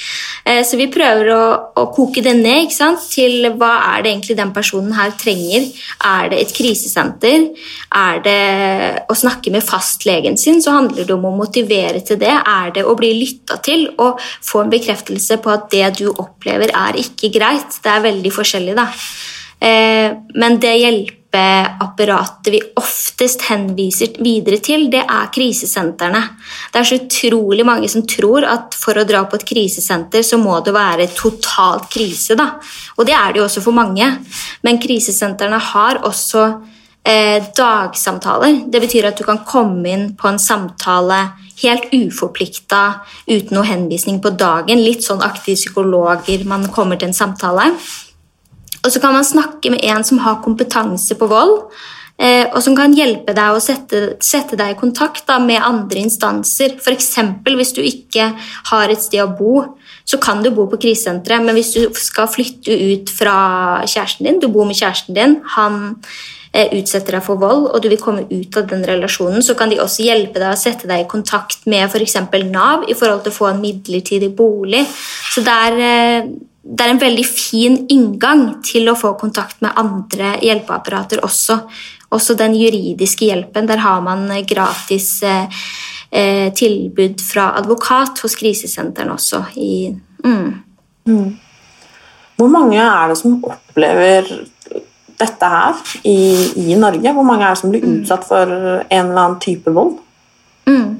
Eh, 0.45 0.63
Så 0.67 0.77
vi 0.77 0.89
prøver 0.93 1.31
å, 1.33 1.43
å 1.75 1.87
koke 1.95 2.21
det 2.21 2.35
ned 2.37 2.69
til 3.09 3.47
hva 3.57 3.71
er 3.95 4.03
det 4.03 4.11
egentlig 4.11 4.37
den 4.37 4.53
personen 4.53 4.93
her 4.93 5.11
trenger. 5.17 5.67
Er 6.03 6.29
det 6.29 6.39
et 6.41 6.53
krisesenter? 6.53 7.47
Er 7.95 8.21
det 8.25 9.05
å 9.09 9.15
snakke 9.15 9.51
med 9.51 9.65
fastlegen 9.65 10.37
sin, 10.37 10.61
så 10.61 10.75
handler 10.75 11.07
det 11.07 11.15
om 11.15 11.25
å 11.25 11.35
motivere 11.37 12.01
til 12.05 12.19
det. 12.21 12.33
Er 12.33 12.71
det 12.75 12.85
å 12.85 12.95
bli 12.97 13.13
lytta 13.17 13.57
til 13.63 13.87
og 13.97 14.19
få 14.19 14.63
en 14.63 14.73
bekreftelse 14.73 15.39
på 15.41 15.46
at 15.53 15.69
det 15.71 15.89
du 15.99 16.07
opplever, 16.11 16.71
er 16.73 16.99
ikke 16.99 17.31
greit? 17.33 17.79
Det 17.83 17.91
er 17.91 18.05
veldig 18.05 18.33
forskjellig, 18.35 18.75
da. 18.77 18.87
Eh, 19.59 20.13
Men 20.35 20.59
det 20.59 20.73
hjelpeapparatet 20.77 22.51
vi 22.53 22.61
oftest 22.77 23.47
henviser 23.49 24.19
videre 24.21 24.59
til, 24.61 24.89
det 24.91 25.01
er 25.01 25.31
krisesentrene. 25.33 26.21
Det 26.71 26.79
er 26.79 26.83
så 26.83 26.99
utrolig 26.99 27.65
mange 27.65 27.89
som 27.89 28.05
tror 28.05 28.45
at 28.45 28.77
for 28.77 28.97
å 28.97 29.05
dra 29.07 29.23
på 29.25 29.35
et 29.39 29.47
krisesenter, 29.47 30.21
så 30.23 30.37
må 30.37 30.59
det 30.63 30.73
være 30.73 31.09
totalt 31.15 31.89
krise, 31.89 32.37
da. 32.37 32.53
Og 32.97 33.05
det 33.05 33.15
er 33.17 33.33
det 33.33 33.41
jo 33.41 33.47
også 33.47 33.65
for 33.65 33.73
mange. 33.73 34.07
Men 34.63 34.79
krisesentrene 34.79 35.59
har 35.73 36.03
også 36.05 36.45
eh, 37.03 37.43
dagsamtaler. 37.55 38.63
Det 38.69 38.81
betyr 38.83 39.09
at 39.09 39.17
du 39.17 39.25
kan 39.25 39.43
komme 39.47 39.89
inn 39.89 40.09
på 40.17 40.29
en 40.29 40.39
samtale 40.39 41.23
helt 41.63 41.89
uforplikta, 41.95 42.83
uten 43.27 43.57
noe 43.57 43.67
henvisning 43.67 44.21
på 44.21 44.33
dagen. 44.37 44.83
Litt 44.83 45.05
sånn 45.05 45.23
aktive 45.25 45.57
psykologer 45.57 46.45
man 46.49 46.67
kommer 46.73 46.99
til 46.99 47.09
en 47.09 47.17
samtale. 47.17 47.71
Og 48.83 48.93
så 48.93 49.01
kan 49.03 49.15
man 49.15 49.25
snakke 49.25 49.71
med 49.73 49.83
en 49.83 50.05
som 50.05 50.21
har 50.23 50.41
kompetanse 50.43 51.17
på 51.17 51.27
vold, 51.27 51.57
eh, 52.21 52.45
og 52.53 52.61
som 52.63 52.75
kan 52.77 52.93
hjelpe 52.95 53.33
deg 53.35 53.55
å 53.55 53.63
sette, 53.63 54.03
sette 54.23 54.55
deg 54.59 54.75
i 54.75 54.79
kontakt 54.79 55.25
da, 55.27 55.39
med 55.43 55.63
andre 55.63 56.05
instanser. 56.05 56.77
F.eks. 56.77 57.09
hvis 57.43 57.73
du 57.75 57.81
ikke 57.81 58.31
har 58.71 58.93
et 58.93 59.01
sted 59.01 59.23
å 59.25 59.33
bo, 59.33 59.65
så 60.07 60.21
kan 60.23 60.43
du 60.43 60.53
bo 60.55 60.69
på 60.71 60.79
krisesenteret, 60.85 61.43
men 61.43 61.57
hvis 61.57 61.73
du 61.75 61.81
skal 61.99 62.29
flytte 62.31 62.71
ut 62.71 63.11
fra 63.11 63.83
kjæresten 63.83 64.29
din, 64.29 64.39
du 64.39 64.47
bor 64.47 64.69
med 64.69 64.77
kjæresten 64.77 65.17
din, 65.17 65.39
han 65.57 65.97
utsetter 66.53 67.17
deg 67.17 67.25
for 67.25 67.39
vold, 67.41 67.67
og 67.69 67.81
du 67.83 67.89
vil 67.91 68.01
komme 68.01 68.23
ut 68.29 68.57
av 68.57 68.67
den 68.69 68.85
relasjonen, 68.87 69.43
så 69.45 69.53
kan 69.57 69.69
de 69.69 69.79
også 69.83 70.05
hjelpe 70.07 70.39
deg 70.41 70.53
å 70.53 70.59
sette 70.59 70.87
deg 70.89 71.03
i 71.03 71.09
kontakt 71.09 71.67
med 71.69 71.85
f.eks. 71.85 72.15
Nav 72.47 72.87
i 72.87 72.95
forhold 72.97 73.25
til 73.25 73.33
å 73.33 73.37
få 73.37 73.49
en 73.51 73.61
midlertidig 73.61 74.31
bolig. 74.37 74.85
Så 75.33 75.43
det 75.45 75.57
er, 75.67 75.81
eh, 75.87 76.29
det 76.63 76.85
er 76.85 76.93
en 76.93 77.03
veldig 77.03 77.25
fin 77.27 77.77
inngang 77.93 78.63
til 78.65 78.89
å 78.89 78.97
få 78.97 79.13
kontakt 79.19 79.61
med 79.61 79.75
andre 79.79 80.37
hjelpeapparater 80.43 81.23
også. 81.23 81.61
Også 82.15 82.37
den 82.39 82.55
juridiske 82.55 83.27
hjelpen. 83.27 83.67
Der 83.67 83.83
har 83.83 84.01
man 84.01 84.29
eh, 84.31 84.45
gratis 84.47 85.21
eh, 85.23 85.63
eh, 86.11 86.53
tilbud 86.53 87.21
fra 87.21 87.51
advokat 87.59 88.23
hos 88.23 88.35
krisesentrene 88.39 89.15
også. 89.15 89.43
I, 89.55 89.91
mm. 90.23 91.27
Hvor 92.37 92.51
mange 92.53 92.79
er 92.79 93.11
det 93.11 93.17
som 93.19 93.39
opplever 93.43 94.29
dette 95.17 95.49
her 95.51 95.79
i, 96.03 96.17
i 96.67 96.75
Norge? 96.79 97.13
Hvor 97.13 97.25
mange 97.25 97.45
er 97.45 97.55
det 97.55 97.61
som 97.61 97.73
blir 97.73 97.87
utsatt 97.87 98.27
for 98.27 98.51
en 98.51 98.85
eller 98.91 99.23
annen 99.23 99.39
type 99.43 99.73
vold? 99.73 99.97
Mm. 100.67 100.97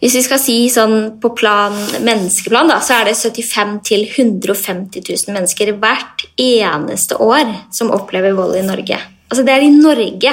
Hvis 0.00 0.16
vi 0.16 0.22
skal 0.24 0.40
si 0.40 0.56
sånn 0.72 0.96
på 1.20 1.32
plan, 1.36 1.74
menneskeplan, 2.00 2.70
da, 2.72 2.78
så 2.80 2.96
er 2.96 3.10
det 3.10 3.18
75 3.20 3.74
000-150 3.84 5.04
000 5.04 5.36
mennesker 5.36 5.74
hvert 5.76 6.24
eneste 6.40 7.18
år 7.20 7.52
som 7.74 7.92
opplever 7.92 8.32
vold 8.38 8.56
i 8.56 8.64
Norge. 8.64 8.96
Altså 9.28 9.44
det 9.44 9.54
er 9.54 9.66
i 9.66 9.74
Norge. 9.74 10.32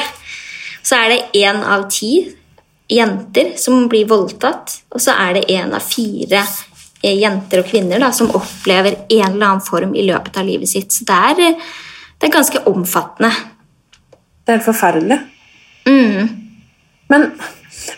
Så 0.87 0.95
er 0.95 1.11
det 1.11 1.43
én 1.43 1.59
av 1.67 1.89
ti 1.91 2.13
jenter 2.87 3.51
som 3.59 3.89
blir 3.91 4.07
voldtatt, 4.07 4.77
og 4.95 5.03
så 5.03 5.17
er 5.19 5.35
det 5.35 5.49
én 5.51 5.73
av 5.75 5.83
fire 5.83 6.39
eh, 7.03 7.17
jenter 7.19 7.59
og 7.59 7.67
kvinner 7.67 7.99
da, 7.99 8.13
som 8.15 8.31
opplever 8.31 9.01
en 9.03 9.33
eller 9.33 9.49
annen 9.49 9.65
form 9.65 9.91
i 9.99 10.05
løpet 10.07 10.39
av 10.39 10.47
livet 10.47 10.71
sitt. 10.71 10.95
Så 10.95 11.03
det 11.07 11.17
er, 11.33 11.59
det 12.17 12.27
er 12.27 12.33
ganske 12.33 12.63
omfattende. 12.69 13.31
Det 14.43 14.53
er 14.53 14.57
helt 14.57 14.65
forferdelig. 14.65 15.19
Mm. 15.87 16.29
Men 17.11 17.27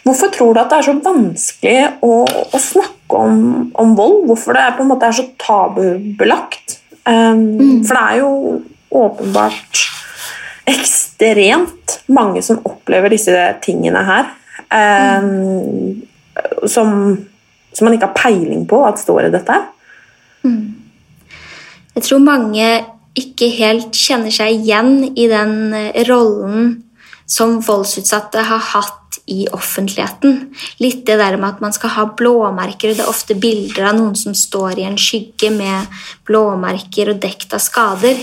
hvorfor 0.03 0.31
tror 0.33 0.53
du 0.53 0.61
at 0.61 0.71
det 0.71 0.79
er 0.79 0.87
så 0.89 0.95
vanskelig 1.05 1.77
å, 2.05 2.13
å 2.27 2.61
snakke 2.61 3.21
om, 3.21 3.39
om 3.79 3.95
vold? 3.97 4.25
Hvorfor 4.29 4.57
det 4.57 4.65
er, 4.65 4.75
på 4.77 4.83
en 4.83 4.91
måte 4.91 5.07
er 5.07 5.17
så 5.17 5.27
tabubelagt? 5.39 6.79
Um, 7.07 7.81
For 7.87 7.95
det 7.95 8.03
er 8.03 8.19
jo 8.19 8.33
åpenbart 8.99 9.85
ekstremt 10.69 11.99
mange 12.13 12.43
som 12.45 12.59
opplever 12.67 13.13
disse 13.13 13.33
tingene 13.63 14.03
her. 14.05 14.29
um, 14.69 16.03
som, 16.67 16.91
som 17.73 17.85
man 17.85 17.95
ikke 17.95 18.09
har 18.09 18.17
peiling 18.17 18.65
på 18.69 18.81
at 18.87 19.01
står 19.01 19.27
i 19.27 19.33
dette. 19.33 19.57
Jeg 21.95 22.05
tror 22.05 22.21
mange 22.23 22.67
ikke 23.19 23.51
helt 23.57 23.97
kjenner 23.97 24.33
seg 24.33 24.61
igjen 24.61 25.11
i 25.13 25.27
den 25.31 25.73
eh, 25.77 26.03
rollen 26.09 26.77
som 27.29 27.59
voldsutsatte 27.61 28.41
har 28.47 28.63
hatt 28.73 29.19
i 29.29 29.45
offentligheten. 29.53 30.39
Litt 30.81 31.03
det 31.05 31.19
der 31.21 31.37
med 31.37 31.53
at 31.53 31.61
man 31.61 31.75
skal 31.75 31.93
ha 31.93 32.07
blåmerker. 32.17 32.89
og 32.89 32.97
Det 32.97 33.05
er 33.05 33.11
ofte 33.11 33.37
bilder 33.37 33.91
av 33.91 33.99
noen 33.99 34.15
som 34.17 34.33
står 34.33 34.81
i 34.81 34.87
en 34.89 34.97
skygge 34.97 35.51
med 35.53 36.01
blåmerker 36.25 37.13
og 37.13 37.21
dekt 37.21 37.53
av 37.53 37.61
skader. 37.61 38.17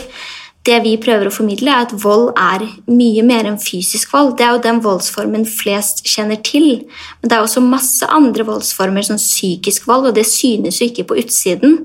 Det 0.66 0.80
vi 0.82 0.96
prøver 0.98 1.28
å 1.28 1.34
formidle, 1.34 1.70
er 1.70 1.86
at 1.86 1.94
vold 2.02 2.32
er 2.34 2.64
mye 2.90 3.22
mer 3.22 3.46
enn 3.46 3.60
fysisk 3.62 4.10
vold. 4.10 4.34
Det 4.38 4.46
er 4.46 4.56
jo 4.56 4.64
den 4.64 4.82
voldsformen 4.82 5.46
flest 5.46 6.02
kjenner 6.10 6.40
til. 6.42 6.82
Men 7.20 7.30
det 7.30 7.36
er 7.36 7.46
også 7.46 7.62
masse 7.62 8.08
andre 8.10 8.46
voldsformer, 8.48 9.06
som 9.06 9.20
psykisk 9.20 9.86
vold, 9.86 10.10
og 10.10 10.18
det 10.18 10.26
synes 10.26 10.80
jo 10.80 10.90
ikke 10.90 11.06
på 11.06 11.20
utsiden. 11.22 11.78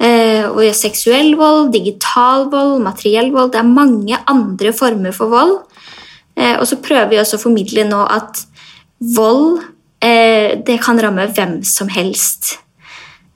Eh, 0.00 0.46
og 0.48 0.64
seksuell 0.72 1.34
vold, 1.36 1.74
digital 1.74 2.46
vold, 2.52 2.78
materiell 2.84 3.28
vold. 3.34 3.52
Det 3.52 3.60
er 3.60 3.68
mange 3.68 4.16
andre 4.32 4.72
former 4.72 5.12
for 5.12 5.32
vold. 5.32 5.58
Eh, 6.36 6.56
og 6.56 6.64
så 6.68 6.80
prøver 6.80 7.10
vi 7.10 7.20
også 7.20 7.36
å 7.36 7.42
formidle 7.42 7.84
nå 7.88 8.00
at 8.08 8.40
vold 9.16 9.60
eh, 10.00 10.56
det 10.64 10.78
kan 10.80 11.00
ramme 11.00 11.28
hvem 11.28 11.60
som 11.68 11.92
helst. 11.92 12.56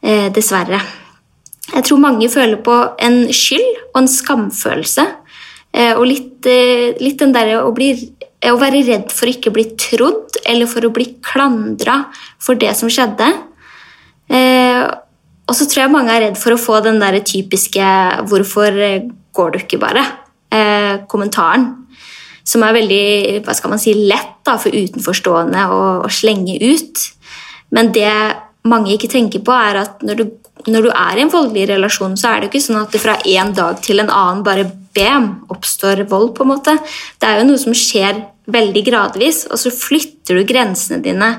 Dessverre. 0.04 0.82
Jeg 1.70 1.84
tror 1.88 2.00
mange 2.02 2.26
føler 2.28 2.58
på 2.60 2.74
en 3.00 3.22
skyld 3.32 3.70
og 3.94 4.02
en 4.02 4.08
skamfølelse. 4.12 5.04
Og 5.96 6.02
litt, 6.04 6.44
litt 7.00 7.22
den 7.22 7.32
derre 7.32 7.62
å, 7.64 7.70
å 7.72 8.58
være 8.60 8.82
redd 8.84 9.14
for 9.16 9.24
å 9.24 9.32
ikke 9.32 9.54
bli 9.54 9.64
trodd 9.80 10.36
eller 10.44 10.68
for 10.68 10.84
å 10.84 10.92
bli 10.92 11.06
klandra 11.24 12.02
for 12.36 12.60
det 12.60 12.74
som 12.76 12.92
skjedde. 12.92 13.30
Og 15.44 15.56
så 15.56 15.66
tror 15.68 15.84
jeg 15.84 15.92
mange 15.92 16.12
er 16.14 16.26
redd 16.26 16.38
for 16.40 16.54
å 16.54 16.60
få 16.60 16.80
den 16.84 17.00
der 17.02 17.20
typiske 17.20 17.84
'hvorfor 18.24 18.72
går 19.34 19.52
du 19.52 19.58
ikke 19.58 19.80
bare?' 19.80 20.06
eh, 20.54 20.98
kommentaren. 21.08 21.86
Som 22.44 22.62
er 22.62 22.76
veldig 22.76 23.44
hva 23.44 23.54
skal 23.56 23.70
man 23.70 23.78
si, 23.78 23.94
lett 23.94 24.44
da, 24.44 24.58
for 24.60 24.70
utenforstående 24.70 25.66
å, 25.72 25.82
å 26.04 26.10
slenge 26.12 26.58
ut. 26.60 27.04
Men 27.74 27.92
det 27.92 28.12
mange 28.68 28.94
ikke 28.94 29.10
tenker 29.12 29.42
på, 29.44 29.52
er 29.52 29.80
at 29.80 30.04
når 30.04 30.20
du, 30.20 30.24
når 30.68 30.86
du 30.86 30.90
er 30.90 31.18
i 31.18 31.24
en 31.24 31.32
voldelig 31.32 31.68
relasjon, 31.72 32.16
så 32.20 32.30
er 32.30 32.40
det 32.40 32.48
jo 32.48 32.52
ikke 32.52 32.66
sånn 32.66 32.82
at 32.82 32.92
det 32.92 33.02
fra 33.02 33.16
en 33.24 33.52
dag 33.56 33.80
til 33.84 34.02
en 34.02 34.12
annen 34.12 34.44
bare 34.46 34.68
bam, 34.94 35.46
oppstår 35.52 36.04
vold. 36.08 36.34
på 36.36 36.44
en 36.44 36.52
måte. 36.52 36.76
Det 37.18 37.28
er 37.28 37.40
jo 37.40 37.48
noe 37.48 37.60
som 37.60 37.74
skjer 37.76 38.22
veldig 38.46 38.84
gradvis, 38.84 39.46
og 39.50 39.58
så 39.58 39.72
flytter 39.72 40.38
du 40.38 40.44
grensene 40.48 41.00
dine 41.02 41.30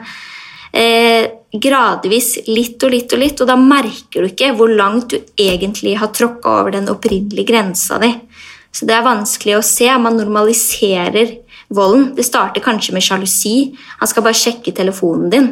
eh, 0.75 1.31
gradvis 1.55 2.35
litt 2.49 2.83
og 2.83 2.91
litt 2.91 3.15
og 3.15 3.21
litt, 3.21 3.41
og 3.41 3.49
da 3.49 3.55
merker 3.59 4.23
du 4.23 4.29
ikke 4.29 4.51
hvor 4.57 4.71
langt 4.71 5.13
du 5.13 5.19
egentlig 5.39 5.95
har 6.01 6.11
tråkka 6.15 6.59
over 6.61 6.75
den 6.75 6.91
opprinnelige 6.91 7.49
grensa 7.51 7.99
di. 8.01 8.11
Så 8.75 8.87
det 8.87 8.97
er 8.97 9.05
vanskelig 9.05 9.55
å 9.55 9.63
se. 9.63 9.87
Man 10.03 10.17
normaliserer 10.19 11.37
volden. 11.71 12.09
Det 12.17 12.25
starter 12.27 12.63
kanskje 12.63 12.95
med 12.95 13.05
sjalusi. 13.05 13.55
Han 14.01 14.11
skal 14.11 14.25
bare 14.25 14.37
sjekke 14.37 14.73
telefonen 14.75 15.31
din. 15.31 15.47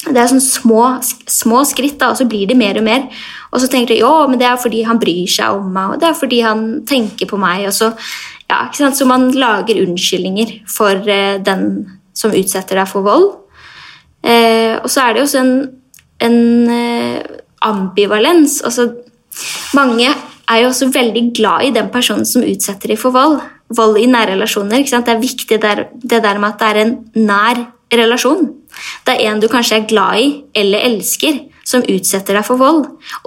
Det 0.00 0.16
er 0.16 0.30
sånn 0.30 0.40
små, 0.40 0.84
små 1.28 1.60
skritt, 1.68 1.98
da, 2.00 2.12
og 2.14 2.16
så 2.16 2.24
blir 2.28 2.46
det 2.48 2.56
mer 2.56 2.78
og 2.80 2.86
mer. 2.86 3.02
Og 3.50 3.60
så 3.60 3.68
tenker 3.68 3.98
du 3.98 4.06
men 4.30 4.38
det 4.40 4.46
er 4.48 4.56
fordi 4.56 4.84
han 4.86 5.00
bryr 5.02 5.28
seg 5.28 5.58
om 5.58 5.68
meg, 5.74 5.92
og 5.92 6.00
det 6.00 6.08
er 6.08 6.16
fordi 6.16 6.40
han 6.40 6.62
tenker 6.88 7.28
på 7.28 7.36
meg. 7.36 7.66
Så, 7.74 7.90
ja, 8.48 8.62
så 8.72 9.04
man 9.10 9.28
lager 9.34 9.82
unnskyldninger 9.82 10.62
for 10.70 11.04
eh, 11.04 11.36
den 11.42 11.66
som 12.16 12.32
utsetter 12.32 12.80
deg 12.80 12.88
for 12.88 13.04
vold. 13.04 13.28
Eh, 14.22 14.76
og 14.80 14.90
så 14.90 15.04
er 15.04 15.14
det 15.14 15.22
jo 15.22 15.28
også 15.28 15.44
en, 15.44 15.54
en 16.20 16.70
eh, 16.74 17.22
ambivalens. 17.66 18.60
Altså, 18.64 18.90
mange 19.74 20.08
er 20.50 20.62
jo 20.62 20.70
også 20.70 20.90
veldig 20.92 21.24
glad 21.36 21.66
i 21.66 21.74
den 21.74 21.90
personen 21.92 22.26
som 22.26 22.44
utsetter 22.46 22.92
dem 22.92 23.00
for 23.00 23.14
vold. 23.14 23.40
Vold 23.76 24.00
i 24.00 24.08
nære 24.10 24.34
relasjoner. 24.34 24.82
Det 24.82 25.14
er 25.14 25.22
viktig 25.22 25.60
der, 25.62 25.84
det 26.02 26.22
der 26.24 26.38
med 26.38 26.54
at 26.54 26.62
det 26.62 26.70
er 26.70 26.82
en 26.84 26.96
nær 27.14 27.62
relasjon. 27.92 28.48
Det 29.06 29.14
er 29.14 29.30
en 29.30 29.40
du 29.42 29.48
kanskje 29.50 29.80
er 29.80 29.88
glad 29.90 30.18
i 30.18 30.28
eller 30.54 30.86
elsker. 30.90 31.46
som 31.70 31.84
utsetter 31.86 32.34
deg 32.34 32.42
for 32.42 32.58
vold. 32.58 32.80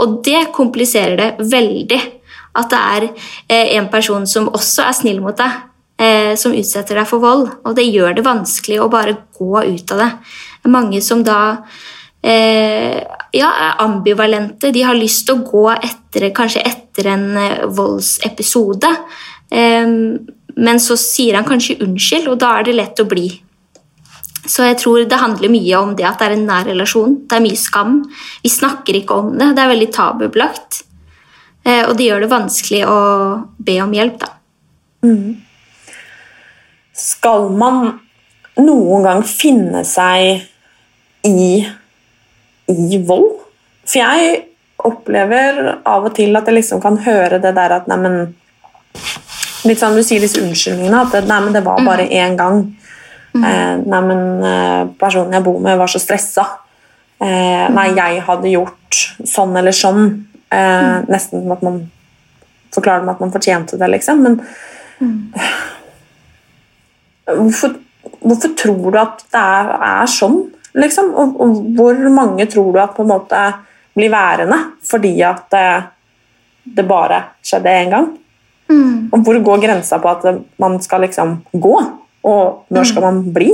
Og 0.03 0.17
det 0.25 0.49
kompliserer 0.51 1.15
det 1.15 1.45
veldig. 1.47 1.99
At 2.59 2.73
det 2.73 2.79
er 2.79 3.05
eh, 3.47 3.77
en 3.77 3.87
person 3.87 4.25
som 4.27 4.49
også 4.49 4.83
er 4.83 4.97
snill 4.97 5.21
mot 5.23 5.37
deg, 5.37 5.61
eh, 6.01 6.33
som 6.35 6.51
utsetter 6.51 6.99
deg 6.99 7.07
for 7.07 7.23
vold. 7.23 7.45
Og 7.63 7.77
det 7.77 7.85
gjør 7.87 8.17
det 8.17 8.25
vanskelig 8.25 8.81
å 8.83 8.89
bare 8.91 9.15
gå 9.37 9.63
ut 9.63 9.93
av 9.95 10.01
det. 10.03 10.09
Mange 10.71 11.01
som 11.03 11.23
da 11.25 11.39
eh, 12.23 12.99
ja, 13.35 13.49
er 13.49 13.81
ambivalente. 13.83 14.71
De 14.71 14.83
har 14.85 14.97
lyst 14.97 15.27
til 15.27 15.39
å 15.39 15.47
gå 15.47 15.65
etter, 15.75 16.29
kanskje 16.35 16.63
etter 16.67 17.09
en 17.13 17.25
eh, 17.39 17.65
voldsepisode. 17.67 18.91
Eh, 19.51 19.95
men 20.53 20.79
så 20.79 20.97
sier 20.99 21.39
han 21.39 21.47
kanskje 21.47 21.79
unnskyld, 21.83 22.29
og 22.31 22.39
da 22.43 22.57
er 22.59 22.69
det 22.69 22.77
lett 22.77 23.01
å 23.01 23.09
bli. 23.09 23.27
Så 24.43 24.65
jeg 24.67 24.77
tror 24.81 25.05
det 25.07 25.19
handler 25.21 25.51
mye 25.51 25.79
om 25.79 25.93
det 25.95 26.05
at 26.07 26.19
det 26.19 26.27
er 26.27 26.35
en 26.35 26.47
nær 26.49 26.67
relasjon. 26.67 27.21
Det 27.29 27.37
er 27.37 27.45
mye 27.45 27.59
skam. 27.59 28.01
Vi 28.43 28.51
snakker 28.51 28.99
ikke 28.99 29.21
om 29.21 29.31
det. 29.39 29.53
Det 29.55 29.63
er 29.63 29.71
veldig 29.71 29.91
tabubelagt. 29.95 30.83
Eh, 31.63 31.83
og 31.87 31.95
det 31.97 32.09
gjør 32.09 32.25
det 32.25 32.31
vanskelig 32.31 32.81
å 32.91 32.97
be 33.63 33.77
om 33.83 33.93
hjelp, 33.95 34.19
da. 34.19 34.33
Skal 36.93 37.49
man 37.57 37.85
noen 38.59 39.07
gang 39.07 39.23
finne 39.27 39.81
seg 39.87 40.43
i, 41.27 41.63
i 42.71 42.99
vold? 43.07 43.31
For 43.83 43.99
jeg 43.99 44.41
opplever 44.83 45.59
av 45.87 46.07
og 46.07 46.15
til 46.17 46.35
at 46.35 46.47
jeg 46.49 46.59
liksom 46.59 46.81
kan 46.83 46.99
høre 47.05 47.39
det 47.43 47.53
der 47.55 47.79
at 47.79 47.89
Neimen 47.91 48.35
Litt 49.63 49.79
sånn 49.79 49.95
du 49.95 50.01
sier 50.03 50.19
disse 50.19 50.41
unnskyldningene. 50.43 51.05
At 51.07 51.23
nei, 51.23 51.37
men 51.39 51.53
det 51.55 51.61
var 51.63 51.79
bare 51.87 52.03
én 52.11 52.33
gang. 52.35 52.65
Eh, 53.33 53.75
neimen, 53.79 54.43
eh, 54.43 54.81
personen 54.99 55.33
jeg 55.33 55.45
bor 55.45 55.61
med, 55.63 55.77
var 55.79 55.87
så 55.87 56.01
stressa. 56.03 56.43
Eh, 57.23 57.69
nei, 57.71 57.87
jeg 57.95 58.21
hadde 58.27 58.51
gjort 58.51 58.99
sånn 59.23 59.55
eller 59.57 59.71
sånn. 59.71 60.27
Eh, 60.51 60.97
Nesten 61.07 61.41
som 61.41 61.55
at 61.55 61.63
man 61.63 61.79
forklarer 62.75 63.05
dem 63.05 63.13
at 63.13 63.23
man 63.23 63.31
fortjente 63.31 63.79
det, 63.79 63.89
liksom. 63.95 64.21
Men 64.21 64.41
hvorfor, 67.25 67.77
hvorfor 68.19 68.53
tror 68.59 68.91
du 68.91 68.99
at 68.99 69.23
det 69.31 69.41
er, 69.41 69.71
er 69.89 70.11
sånn? 70.11 70.41
Liksom? 70.75 71.11
Og, 71.13 71.35
og 71.41 71.61
hvor 71.77 71.93
mange 72.09 72.45
tror 72.49 72.71
du 72.73 72.79
at 72.81 72.95
på 72.95 73.03
en 73.05 73.11
måte 73.13 73.41
blir 73.93 74.09
værende 74.09 74.57
fordi 74.89 75.21
at 75.21 75.43
det, 75.53 75.67
det 76.77 76.87
bare 76.89 77.19
skjedde 77.45 77.75
én 77.83 77.91
gang? 77.93 78.07
Og 79.13 79.19
hvor 79.21 79.37
går 79.43 79.61
grensa 79.61 79.99
på 80.01 80.09
at 80.09 80.23
man 80.59 80.79
skal 80.81 81.01
liksom 81.05 81.43
gå? 81.53 81.75
Og 82.23 82.65
når 82.73 82.83
skal 82.89 83.01
man 83.05 83.23
bli? 83.35 83.51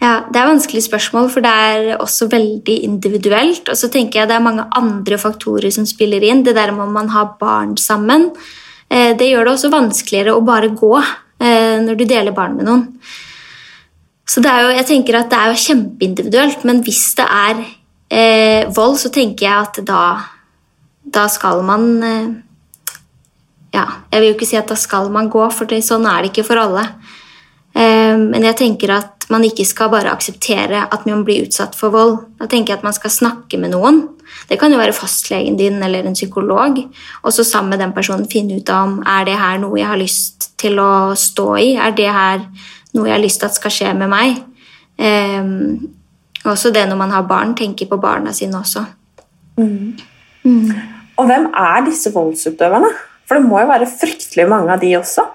Ja, 0.00 0.20
Det 0.32 0.38
er 0.38 0.46
vanskelig 0.46 0.82
spørsmål, 0.84 1.28
for 1.30 1.40
det 1.42 1.50
er 1.50 1.96
også 1.98 2.28
veldig 2.30 2.76
individuelt. 2.84 3.68
Og 3.68 3.76
så 3.76 3.88
tenker 3.90 4.20
jeg 4.20 4.28
det 4.28 4.36
er 4.36 4.44
mange 4.44 4.64
andre 4.78 5.18
faktorer 5.18 5.72
som 5.74 5.86
spiller 5.86 6.22
inn. 6.22 6.44
Det 6.44 6.54
der 6.54 6.70
med 6.70 6.86
om 6.86 6.92
man 6.92 7.08
har 7.08 7.34
barn 7.40 7.76
sammen. 7.76 8.30
eh, 8.90 9.16
Det 9.16 9.28
gjør 9.30 9.44
det 9.44 9.52
også 9.52 9.70
vanskeligere 9.70 10.36
å 10.36 10.44
bare 10.44 10.68
gå 10.68 10.94
eh, 11.40 11.80
når 11.82 11.96
du 11.98 12.04
deler 12.04 12.32
barn 12.32 12.56
med 12.56 12.64
noen. 12.66 12.86
Så 14.28 14.42
det 14.44 14.50
er 14.52 14.66
jo, 14.66 14.72
jeg 14.76 14.88
tenker 14.90 15.16
at 15.22 15.30
det 15.32 15.38
er 15.38 15.52
jo 15.52 15.62
kjempeindividuelt, 15.62 16.64
men 16.68 16.82
hvis 16.84 17.04
det 17.16 17.24
er 17.24 17.62
eh, 18.12 18.66
vold, 18.76 18.98
så 19.00 19.12
tenker 19.12 19.46
jeg 19.46 19.68
at 19.68 19.80
da, 19.88 20.02
da 21.16 21.24
skal 21.32 21.64
man 21.64 21.88
eh, 22.04 22.28
ja, 23.72 23.86
Jeg 24.12 24.20
vil 24.20 24.30
jo 24.30 24.36
ikke 24.36 24.48
si 24.48 24.58
at 24.60 24.68
da 24.68 24.76
skal 24.80 25.08
man 25.12 25.30
gå, 25.32 25.44
for 25.52 25.68
det, 25.68 25.80
sånn 25.84 26.06
er 26.08 26.22
det 26.22 26.32
ikke 26.32 26.46
for 26.50 26.60
alle. 26.60 26.84
Eh, 27.72 28.16
men 28.20 28.44
jeg 28.48 28.58
tenker 28.60 28.92
at 28.96 29.28
man 29.32 29.44
ikke 29.44 29.66
skal 29.68 29.90
bare 29.92 30.12
akseptere 30.12 30.86
at 30.88 31.04
man 31.08 31.24
blir 31.24 31.44
utsatt 31.46 31.76
for 31.76 31.92
vold. 31.92 32.16
Da 32.40 32.48
tenker 32.48 32.72
jeg 32.72 32.80
at 32.80 32.86
man 32.86 32.96
skal 32.96 33.12
snakke 33.12 33.60
med 33.60 33.74
noen. 33.74 34.06
Det 34.48 34.58
kan 34.60 34.72
jo 34.72 34.80
være 34.80 34.96
fastlegen 34.96 35.56
din 35.58 35.82
eller 35.84 36.06
en 36.08 36.16
psykolog. 36.16 36.80
Og 37.22 37.32
så 37.32 37.44
sammen 37.44 37.74
med 37.74 37.84
den 37.84 37.94
personen 37.96 38.28
finne 38.30 38.60
ut 38.60 38.72
om 38.72 39.00
er 39.04 39.28
det 39.28 39.36
her 39.40 39.60
noe 39.60 39.78
jeg 39.80 39.88
har 39.88 40.00
lyst 40.00 40.50
til 40.60 40.80
å 40.80 41.14
stå 41.16 41.48
i. 41.60 41.70
Er 41.76 41.96
det 41.96 42.08
her 42.12 42.44
noe 42.96 43.08
jeg 43.08 43.16
har 43.16 43.22
lyst 43.22 43.42
til 43.42 43.50
at 43.50 43.58
skal 43.58 43.74
skje 43.74 43.94
med 43.98 44.12
meg? 44.12 44.38
Um, 44.98 45.88
også 46.48 46.72
det 46.74 46.86
når 46.88 46.98
man 47.00 47.12
har 47.14 47.26
barn, 47.28 47.54
tenker 47.58 47.90
på 47.90 47.98
barna 48.00 48.32
sine 48.36 48.60
også. 48.60 48.84
Og 51.18 51.26
hvem 51.26 51.48
er 51.50 51.84
disse 51.88 52.12
voldsutøverne? 52.14 52.90
For 53.28 53.36
det 53.36 53.44
må 53.44 53.60
jo 53.60 53.68
være 53.68 53.90
fryktelig 53.90 54.46
mange 54.48 54.72
av 54.72 54.80
de 54.80 54.94
også. 54.96 55.26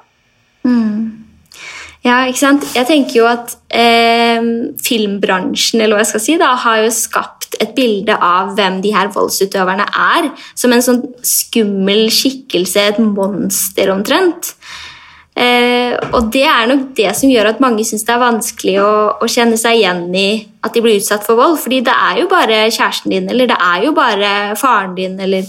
Ja, 2.03 2.17
ikke 2.27 2.41
sant? 2.41 2.65
Jeg 2.75 2.87
tenker 2.89 3.15
jo 3.15 3.27
at 3.29 3.53
eh, 3.71 4.43
filmbransjen 4.83 5.79
eller 5.79 5.95
hva 5.95 6.03
jeg 6.03 6.11
skal 6.11 6.23
si, 6.25 6.33
da, 6.41 6.49
har 6.59 6.81
jo 6.83 6.89
skapt 6.91 7.55
et 7.63 7.71
bilde 7.77 8.15
av 8.17 8.55
hvem 8.57 8.81
de 8.83 8.91
her 8.91 9.11
voldsutøverne 9.13 9.85
er. 9.87 10.27
Som 10.59 10.75
en 10.75 10.83
sånn 10.83 10.99
skummel 11.23 12.09
skikkelse, 12.11 12.89
et 12.91 12.99
monster 13.03 13.93
omtrent. 13.93 14.51
Eh, 15.33 15.95
og 16.13 16.29
det 16.33 16.43
er 16.45 16.67
nok 16.69 16.91
det 16.97 17.09
som 17.17 17.31
gjør 17.31 17.49
at 17.49 17.61
mange 17.63 17.85
syns 17.87 18.05
det 18.05 18.13
er 18.13 18.21
vanskelig 18.21 18.75
å, 18.83 18.93
å 19.17 19.29
kjenne 19.29 19.57
seg 19.57 19.79
igjen 19.79 20.03
i 20.13 20.27
at 20.63 20.75
de 20.75 20.83
blir 20.85 20.99
utsatt 20.99 21.25
for 21.25 21.39
vold. 21.39 21.57
Fordi 21.63 21.81
det 21.85 21.93
er 21.93 22.21
jo 22.21 22.29
bare 22.31 22.65
kjæresten 22.69 23.13
din, 23.15 23.29
eller 23.33 23.49
det 23.49 23.57
er 23.57 23.87
jo 23.87 23.95
bare 23.97 24.31
faren 24.59 24.95
din, 24.97 25.17
eller 25.19 25.47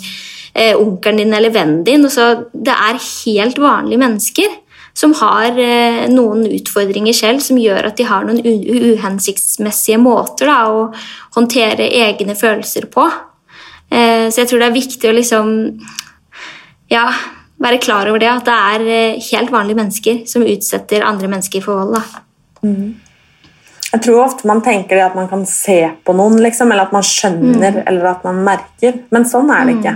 eh, 0.54 0.72
onkelen 0.72 1.20
din 1.20 1.36
eller 1.36 1.54
vennen 1.54 1.82
din. 1.86 2.06
Og 2.08 2.14
så 2.14 2.30
det 2.52 2.74
er 2.74 3.02
helt 3.02 3.60
vanlige 3.60 4.04
mennesker 4.04 4.60
som 4.94 5.14
har 5.18 5.58
eh, 5.58 6.04
noen 6.10 6.46
utfordringer 6.54 7.16
selv 7.16 7.42
som 7.44 7.58
gjør 7.58 7.90
at 7.90 7.98
de 7.98 8.06
har 8.06 8.26
noen 8.26 8.40
uhensiktsmessige 8.40 9.98
måter 10.00 10.48
da, 10.48 10.58
å 10.70 10.88
håndtere 11.36 11.90
egne 12.06 12.36
følelser 12.38 12.86
på. 12.94 13.08
Eh, 13.90 14.30
så 14.30 14.42
jeg 14.42 14.50
tror 14.50 14.62
det 14.62 14.70
er 14.70 14.78
viktig 14.78 15.10
å 15.10 15.16
liksom 15.18 15.50
ja, 16.92 17.08
være 17.64 17.80
klar 17.82 18.08
over 18.10 18.20
det, 18.22 18.28
at 18.30 18.44
det 18.48 18.54
er 18.54 18.86
eh, 18.98 19.24
helt 19.32 19.50
vanlige 19.54 19.80
mennesker 19.80 20.22
som 20.30 20.44
utsetter 20.46 21.04
andre 21.06 21.30
mennesker 21.32 21.64
for 21.64 21.80
vold. 21.82 21.96
Da. 21.98 22.22
Jeg 23.94 24.02
tror 24.02 24.24
ofte 24.24 24.48
man 24.50 24.62
tenker 24.64 24.98
at 25.04 25.14
man 25.14 25.28
kan 25.30 25.44
se 25.46 25.76
på 26.04 26.14
noen, 26.18 26.40
liksom, 26.42 26.72
eller 26.72 26.88
at 26.88 26.94
man 26.96 27.04
skjønner 27.06 27.82
eller 27.86 28.10
at 28.10 28.24
man 28.26 28.40
merker. 28.46 29.04
Men 29.14 29.26
sånn 29.28 29.52
er 29.54 29.68
det 29.68 29.76
ikke. 29.78 29.94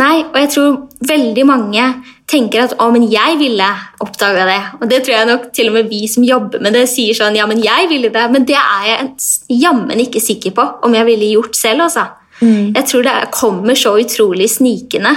Nei, 0.00 0.20
og 0.22 0.36
jeg 0.38 0.50
tror 0.54 0.76
veldig 1.10 1.44
mange 1.48 1.84
tenker 2.30 2.62
at 2.62 2.76
å, 2.78 2.86
men 2.94 3.08
jeg 3.10 3.36
ville 3.40 3.66
oppdaga 4.00 4.44
det. 4.46 4.60
Og 4.78 4.84
det 4.88 5.00
tror 5.02 5.16
jeg 5.16 5.28
nok 5.28 5.48
til 5.52 5.68
og 5.72 5.74
med 5.80 5.88
vi 5.90 6.04
som 6.08 6.24
jobber 6.24 6.62
med 6.62 6.76
det, 6.78 6.84
sier 6.88 7.16
sånn 7.18 7.36
ja, 7.36 7.44
men 7.50 7.58
jeg 7.60 7.88
ville 7.90 8.08
det. 8.14 8.22
Men 8.32 8.46
det 8.48 8.56
er 8.56 8.86
jeg 8.86 9.58
jammen 9.64 9.98
ikke 10.06 10.22
sikker 10.22 10.54
på 10.56 10.66
om 10.86 10.94
jeg 10.94 11.08
ville 11.10 11.32
gjort 11.34 11.58
selv, 11.58 11.88
altså. 11.88 12.06
Jeg 12.40 12.86
tror 12.88 13.02
det 13.04 13.12
er- 13.12 13.26
kommer 13.34 13.74
så 13.76 13.98
utrolig 14.00 14.48
snikende. 14.48 15.10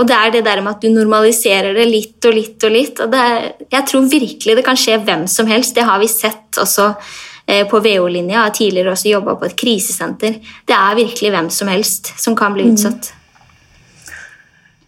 Og 0.00 0.06
det 0.08 0.16
er 0.16 0.32
det 0.32 0.44
der 0.46 0.62
med 0.64 0.78
at 0.78 0.84
du 0.84 0.88
normaliserer 0.94 1.76
det 1.76 1.84
litt 1.88 2.24
og 2.24 2.36
litt 2.36 2.64
og 2.64 2.72
litt. 2.72 3.02
Og 3.04 3.12
det 3.12 3.20
er, 3.20 3.48
jeg 3.76 3.88
tror 3.90 4.08
virkelig 4.08 4.56
det 4.56 4.64
kan 4.64 4.78
skje 4.80 4.96
hvem 5.04 5.26
som 5.28 5.50
helst. 5.50 5.74
Det 5.76 5.84
har 5.84 6.00
vi 6.00 6.08
sett 6.08 6.60
også 6.60 6.88
eh, 7.44 7.66
på 7.68 7.82
VO-linja. 7.84 8.38
Jeg 8.38 8.42
har 8.46 8.56
tidligere 8.56 8.94
også 8.96 9.12
jobba 9.12 9.36
på 9.36 9.50
et 9.50 9.56
krisesenter. 9.60 10.40
Det 10.40 10.76
er 10.76 10.98
virkelig 11.02 11.34
hvem 11.36 11.50
som 11.52 11.72
helst 11.72 12.14
som 12.20 12.38
kan 12.38 12.56
bli 12.56 12.70
utsatt. 12.72 13.12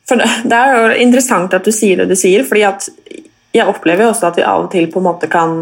For 0.08 0.18
det, 0.18 0.30
det 0.48 0.58
er 0.58 0.74
jo 0.74 1.04
interessant 1.04 1.54
at 1.54 1.68
du 1.68 1.74
sier 1.74 2.02
det 2.02 2.08
du 2.10 2.16
sier, 2.18 2.46
fordi 2.48 2.64
at 2.66 2.88
jeg 3.52 3.68
opplever 3.68 4.06
jo 4.06 4.14
også 4.14 4.30
at 4.30 4.40
vi 4.40 4.48
av 4.48 4.64
og 4.64 4.72
til 4.72 4.88
på 4.88 5.00
en 5.02 5.10
måte 5.10 5.28
kan 5.30 5.56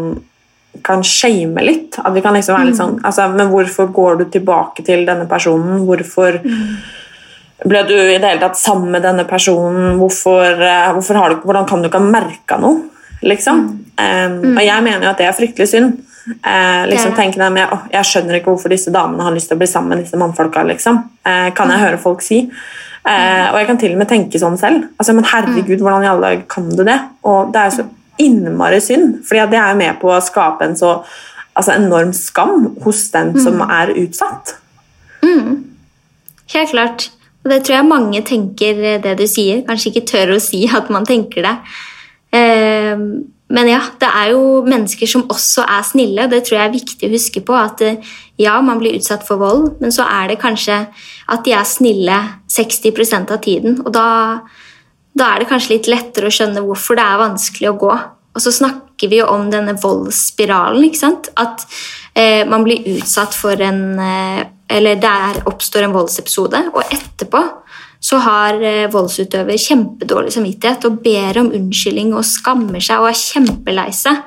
kan 0.87 1.03
shame 1.03 1.61
litt. 1.65 1.97
At 1.99 2.13
vi 2.15 2.21
kan 2.23 2.35
liksom 2.37 2.55
være 2.55 2.69
litt 2.69 2.79
sånn 2.79 2.93
altså, 3.03 3.27
Men 3.35 3.51
hvorfor 3.51 3.89
går 3.91 4.21
du 4.21 4.25
tilbake 4.31 4.85
til 4.87 5.03
denne 5.07 5.27
personen? 5.29 5.83
Hvorfor 5.83 6.39
ble 7.67 7.81
du 7.85 7.95
i 7.95 8.17
det 8.17 8.25
hele 8.25 8.41
tatt 8.41 8.57
sammen 8.57 8.89
med 8.93 9.03
denne 9.05 9.25
personen? 9.29 9.97
Hvorfor, 9.99 10.61
eh, 10.65 10.91
hvorfor 10.95 11.19
har 11.19 11.29
du, 11.29 11.41
hvordan 11.45 11.67
kan 11.69 11.81
du 11.81 11.89
ikke 11.89 12.01
ha 12.01 12.13
merka 12.13 12.57
noe? 12.61 12.87
Liksom. 13.21 13.59
Um, 14.01 14.37
og 14.55 14.63
jeg 14.65 14.81
mener 14.81 15.05
jo 15.05 15.11
at 15.11 15.19
det 15.21 15.27
er 15.29 15.37
fryktelig 15.37 15.67
synd. 15.69 15.99
Uh, 16.41 16.87
liksom 16.89 17.13
tenke 17.17 17.39
deg 17.41 17.53
med, 17.53 17.69
oh, 17.73 17.87
Jeg 17.89 18.05
skjønner 18.05 18.37
ikke 18.37 18.53
hvorfor 18.53 18.69
disse 18.73 18.93
damene 18.93 19.25
har 19.25 19.33
lyst 19.33 19.49
til 19.49 19.57
å 19.57 19.61
bli 19.61 19.69
sammen 19.69 19.93
med 19.93 20.03
disse 20.03 20.17
mannfolka. 20.17 20.63
Liksom. 20.65 20.97
Uh, 21.25 21.49
kan 21.57 21.69
jeg 21.73 21.83
høre 21.85 22.01
folk 22.01 22.25
si. 22.25 22.43
Uh, 23.05 23.47
og 23.51 23.59
jeg 23.59 23.69
kan 23.69 23.81
til 23.81 23.95
og 23.95 24.01
med 24.01 24.09
tenke 24.09 24.41
sånn 24.41 24.57
selv. 24.61 24.89
Altså, 24.97 25.15
men 25.17 25.29
herregud, 25.29 25.77
hvordan 25.81 26.05
i 26.05 26.09
alle 26.09 26.31
dager 26.31 26.47
kan 26.49 26.69
du 26.73 26.81
det? 26.87 26.97
Og 27.29 27.53
det 27.53 27.61
er 27.61 27.69
jo 27.69 27.77
så 27.77 27.87
innmari 28.21 28.81
synd, 28.83 29.21
for 29.25 29.37
det 29.53 29.61
er 29.61 29.77
med 29.77 30.01
på 30.01 30.09
å 30.13 30.21
skape 30.21 30.65
en 30.65 30.77
så 30.77 30.97
altså, 31.53 31.73
enorm 31.73 32.11
skam 32.13 32.71
hos 32.83 33.07
den 33.13 33.33
som 33.41 33.61
er 33.65 33.93
utsatt. 34.01 34.57
Helt 36.53 36.73
klart. 36.73 37.09
Og 37.41 37.49
det 37.49 37.61
tror 37.65 37.79
jeg 37.79 37.89
mange 37.89 38.21
tenker 38.27 38.81
eh, 38.85 39.01
det 39.01 39.17
du 39.19 39.27
sier. 39.29 39.63
Kanskje 39.67 39.91
ikke 39.91 40.07
tør 40.13 40.35
å 40.35 40.41
si 40.41 40.63
at 40.69 40.91
man 40.93 41.07
tenker 41.07 41.47
det. 41.47 41.55
Eh, 42.37 42.97
Men 43.51 43.67
ja, 43.67 43.81
det 43.99 44.07
er 44.07 44.29
jo 44.31 44.61
mennesker 44.63 45.09
som 45.11 45.25
også 45.27 45.65
er 45.67 45.81
snille. 45.83 46.23
og 46.23 46.31
Det 46.31 46.45
tror 46.47 46.57
jeg 46.57 46.69
er 46.69 46.77
viktig 46.77 47.07
å 47.07 47.11
huske 47.11 47.41
på. 47.43 47.57
At 47.57 47.81
eh, 47.83 48.13
ja, 48.39 48.55
man 48.63 48.79
blir 48.79 48.95
utsatt 48.95 49.25
for 49.27 49.41
vold, 49.41 49.73
men 49.81 49.91
så 49.91 50.05
er 50.07 50.31
det 50.31 50.39
kanskje 50.39 50.85
at 51.27 51.43
de 51.43 51.55
er 51.57 51.67
snille 51.67 52.19
60% 52.47 53.33
av 53.35 53.41
tiden. 53.43 53.81
Og 53.83 53.91
da, 53.91 54.05
da 55.17 55.33
er 55.33 55.41
det 55.41 55.49
kanskje 55.51 55.75
litt 55.75 55.91
lettere 55.91 56.31
å 56.31 56.35
skjønne 56.37 56.63
hvorfor 56.63 56.95
det 56.95 57.03
er 57.03 57.25
vanskelig 57.25 57.73
å 57.73 57.79
gå. 57.81 57.91
Og 58.31 58.39
så 58.39 58.53
snakker 58.55 59.11
vi 59.11 59.19
jo 59.19 59.27
om 59.27 59.49
denne 59.51 59.75
voldsspiralen. 59.81 60.85
ikke 60.87 61.01
sant? 61.01 61.27
At 61.35 61.67
Eh, 62.13 62.47
man 62.47 62.63
blir 62.63 62.83
utsatt 62.97 63.35
for 63.37 63.61
en 63.63 63.99
eh, 63.99 64.43
Eller 64.71 64.99
der 65.01 65.41
oppstår 65.49 65.87
en 65.87 65.95
voldsepisode, 65.95 66.63
og 66.71 66.83
etterpå 66.87 67.41
så 68.01 68.17
har 68.17 68.57
eh, 68.65 68.89
voldsutøver 68.89 69.59
kjempedårlig 69.61 70.33
samvittighet 70.33 70.87
og 70.89 71.01
ber 71.03 71.37
om 71.43 71.51
unnskyldning 71.53 72.15
og 72.17 72.25
skammer 72.25 72.81
seg 72.81 73.03
og 73.03 73.11
er 73.11 73.19
kjempelei 73.19 73.91
seg. 73.93 74.23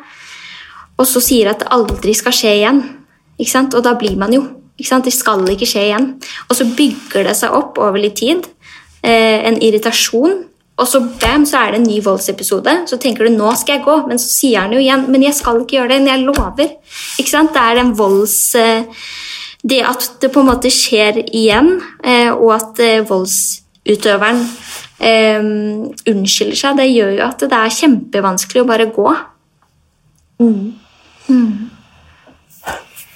Og 0.94 1.08
så 1.10 1.22
sier 1.24 1.50
at 1.50 1.64
det 1.64 1.72
aldri 1.74 2.14
skal 2.14 2.36
skje 2.36 2.52
igjen. 2.60 2.84
Ikke 3.34 3.50
sant? 3.50 3.74
Og 3.74 3.82
da 3.82 3.96
blir 3.98 4.14
man 4.20 4.34
jo. 4.34 4.44
Ikke 4.78 4.92
sant? 4.92 5.08
Det 5.08 5.14
skal 5.14 5.42
ikke 5.50 5.66
skje 5.66 5.88
igjen. 5.88 6.10
Og 6.46 6.54
så 6.54 6.68
bygger 6.70 7.26
det 7.26 7.34
seg 7.40 7.54
opp 7.54 7.80
over 7.82 7.98
litt 7.98 8.20
tid. 8.22 8.46
Eh, 9.02 9.42
en 9.50 9.58
irritasjon. 9.58 10.44
Og 10.74 10.88
så 10.90 11.00
bam, 11.22 11.42
så 11.46 11.60
er 11.60 11.74
det 11.74 11.82
en 11.82 11.90
ny 11.90 12.00
voldsepisode. 12.02 12.76
Så 12.90 12.98
tenker 13.02 13.26
du 13.26 13.34
nå 13.34 13.50
skal 13.58 13.78
jeg 13.78 13.86
gå, 13.86 13.98
men 14.06 14.22
så 14.22 14.30
sier 14.30 14.64
han 14.64 14.74
jo 14.74 14.80
igjen 14.82 15.04
men 15.10 15.22
jeg 15.22 15.36
skal 15.38 15.60
ikke 15.62 15.80
gjøre 15.80 15.96
det. 15.96 16.00
Men 16.02 16.12
jeg 16.14 16.26
lover. 16.30 16.74
Ikke 17.18 17.34
sant? 17.34 17.54
Det 17.54 17.62
er 17.62 17.82
den 17.82 17.94
volds... 17.98 18.38
Eh, 18.58 19.02
det 19.64 19.80
at 19.88 20.06
det 20.20 20.30
på 20.32 20.42
en 20.42 20.50
måte 20.50 20.72
skjer 20.72 21.22
igjen, 21.24 21.78
eh, 22.04 22.30
og 22.32 22.52
at 22.58 22.80
eh, 22.84 23.04
voldsutøveren 23.08 24.42
eh, 25.00 25.46
unnskylder 26.12 26.60
seg, 26.60 26.80
det 26.80 26.90
gjør 26.90 27.14
jo 27.16 27.24
at 27.24 27.44
det 27.48 27.60
er 27.60 27.76
kjempevanskelig 27.78 28.64
å 28.64 28.68
bare 28.68 28.90
gå. 28.92 29.14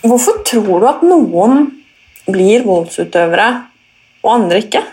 Hvorfor 0.09 0.41
tror 0.49 0.81
du 0.81 0.89
at 0.89 1.05
noen 1.05 1.67
blir 2.29 2.65
voldsutøvere, 2.65 3.49
og 4.25 4.35
andre 4.39 4.65
ikke? 4.65 4.85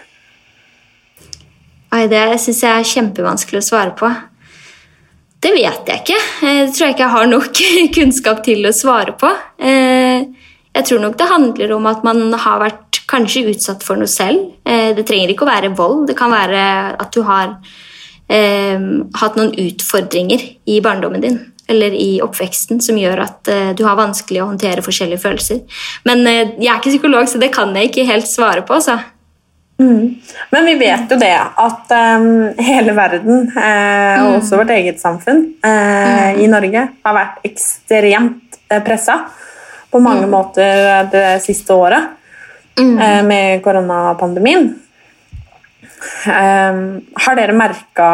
Oi, 1.96 2.06
det 2.12 2.24
syns 2.44 2.64
jeg 2.66 2.72
er 2.72 2.90
kjempevanskelig 2.90 3.62
å 3.62 3.68
svare 3.70 3.96
på. 3.96 4.10
Det 5.46 5.54
vet 5.54 5.88
jeg 5.92 6.02
ikke. 6.02 6.20
Det 6.42 6.72
tror 6.74 6.88
jeg 6.88 6.96
ikke 6.96 7.06
jeg 7.06 7.16
har 7.16 7.30
nok 7.32 7.62
kunnskap 7.98 8.44
til 8.44 8.68
å 8.68 8.76
svare 8.76 9.16
på. 9.16 9.30
Eh, 9.62 10.26
Jeg 10.76 10.90
tror 10.90 11.02
nok 11.06 11.18
det 11.20 11.32
handler 11.32 11.74
om 11.78 11.86
at 11.88 12.04
man 12.04 12.22
har 12.34 12.60
vært 12.60 13.02
kanskje 13.08 13.46
utsatt 13.54 13.84
for 13.86 14.00
noe 14.00 14.10
selv. 14.12 14.52
Eh, 14.68 14.94
Det 14.98 15.06
trenger 15.08 15.32
ikke 15.32 15.46
å 15.46 15.52
være 15.54 15.74
vold. 15.78 16.08
Det 16.10 16.18
kan 16.20 16.34
være 16.34 16.62
at 17.00 17.12
du 17.16 17.22
har 17.24 17.56
eh, 18.28 18.80
hatt 19.22 19.40
noen 19.40 19.54
utfordringer 19.68 20.44
i 20.68 20.80
barndommen 20.84 21.24
din 21.24 21.44
eller 21.68 21.96
i 21.98 22.20
oppveksten 22.22 22.78
som 22.84 22.98
gjør 23.00 23.24
at 23.24 23.50
eh, 23.50 23.72
du 23.74 23.86
har 23.88 23.98
vanskelig 23.98 24.44
å 24.44 24.52
håndtere 24.52 24.84
forskjellige 24.86 25.24
følelser. 25.24 25.64
Men 26.06 26.22
eh, 26.30 26.54
jeg 26.60 26.70
er 26.70 26.78
ikke 26.78 26.94
psykolog, 26.94 27.28
så 27.30 27.42
det 27.42 27.54
kan 27.56 27.74
jeg 27.74 27.90
ikke 27.90 28.06
helt 28.12 28.30
svare 28.30 28.62
på. 28.68 28.78
altså. 28.78 29.00
Men 30.56 30.70
vi 30.70 30.76
vet 30.80 31.10
jo 31.12 31.18
det 31.20 31.34
at 31.36 31.90
um, 31.92 32.28
hele 32.64 32.94
verden, 32.96 33.50
eh, 33.60 34.22
og 34.24 34.38
også 34.38 34.62
vårt 34.62 34.72
eget 34.72 35.02
samfunn 35.02 35.42
eh, 35.68 36.38
i 36.40 36.48
Norge, 36.48 36.86
har 37.04 37.18
vært 37.18 37.42
ekstremt 37.50 38.60
eh, 38.70 38.80
pressa 38.86 39.18
på 39.96 40.00
mange 40.04 40.28
måter 40.28 41.06
det 41.08 41.40
siste 41.40 41.72
året 41.74 42.04
eh, 42.76 43.22
med 43.24 43.62
koronapandemien. 43.64 44.74
Eh, 46.28 46.82
har 47.24 47.38
dere 47.40 47.56
merka 47.56 48.10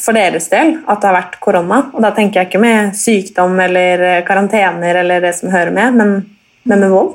for 0.00 0.16
deres 0.16 0.48
del 0.48 0.78
at 0.88 1.02
det 1.02 1.10
har 1.10 1.18
vært 1.18 1.36
korona? 1.44 1.82
Og 1.92 2.00
da 2.00 2.14
tenker 2.16 2.40
jeg 2.40 2.48
ikke 2.48 2.62
med 2.64 2.96
sykdom 2.96 3.60
eller 3.60 4.24
karantener 4.24 5.02
eller 5.02 5.20
det 5.26 5.34
som 5.36 5.52
hører 5.52 5.76
med, 5.76 6.00
men, 6.00 6.16
men 6.64 6.84
med 6.86 6.94
vold. 6.94 7.12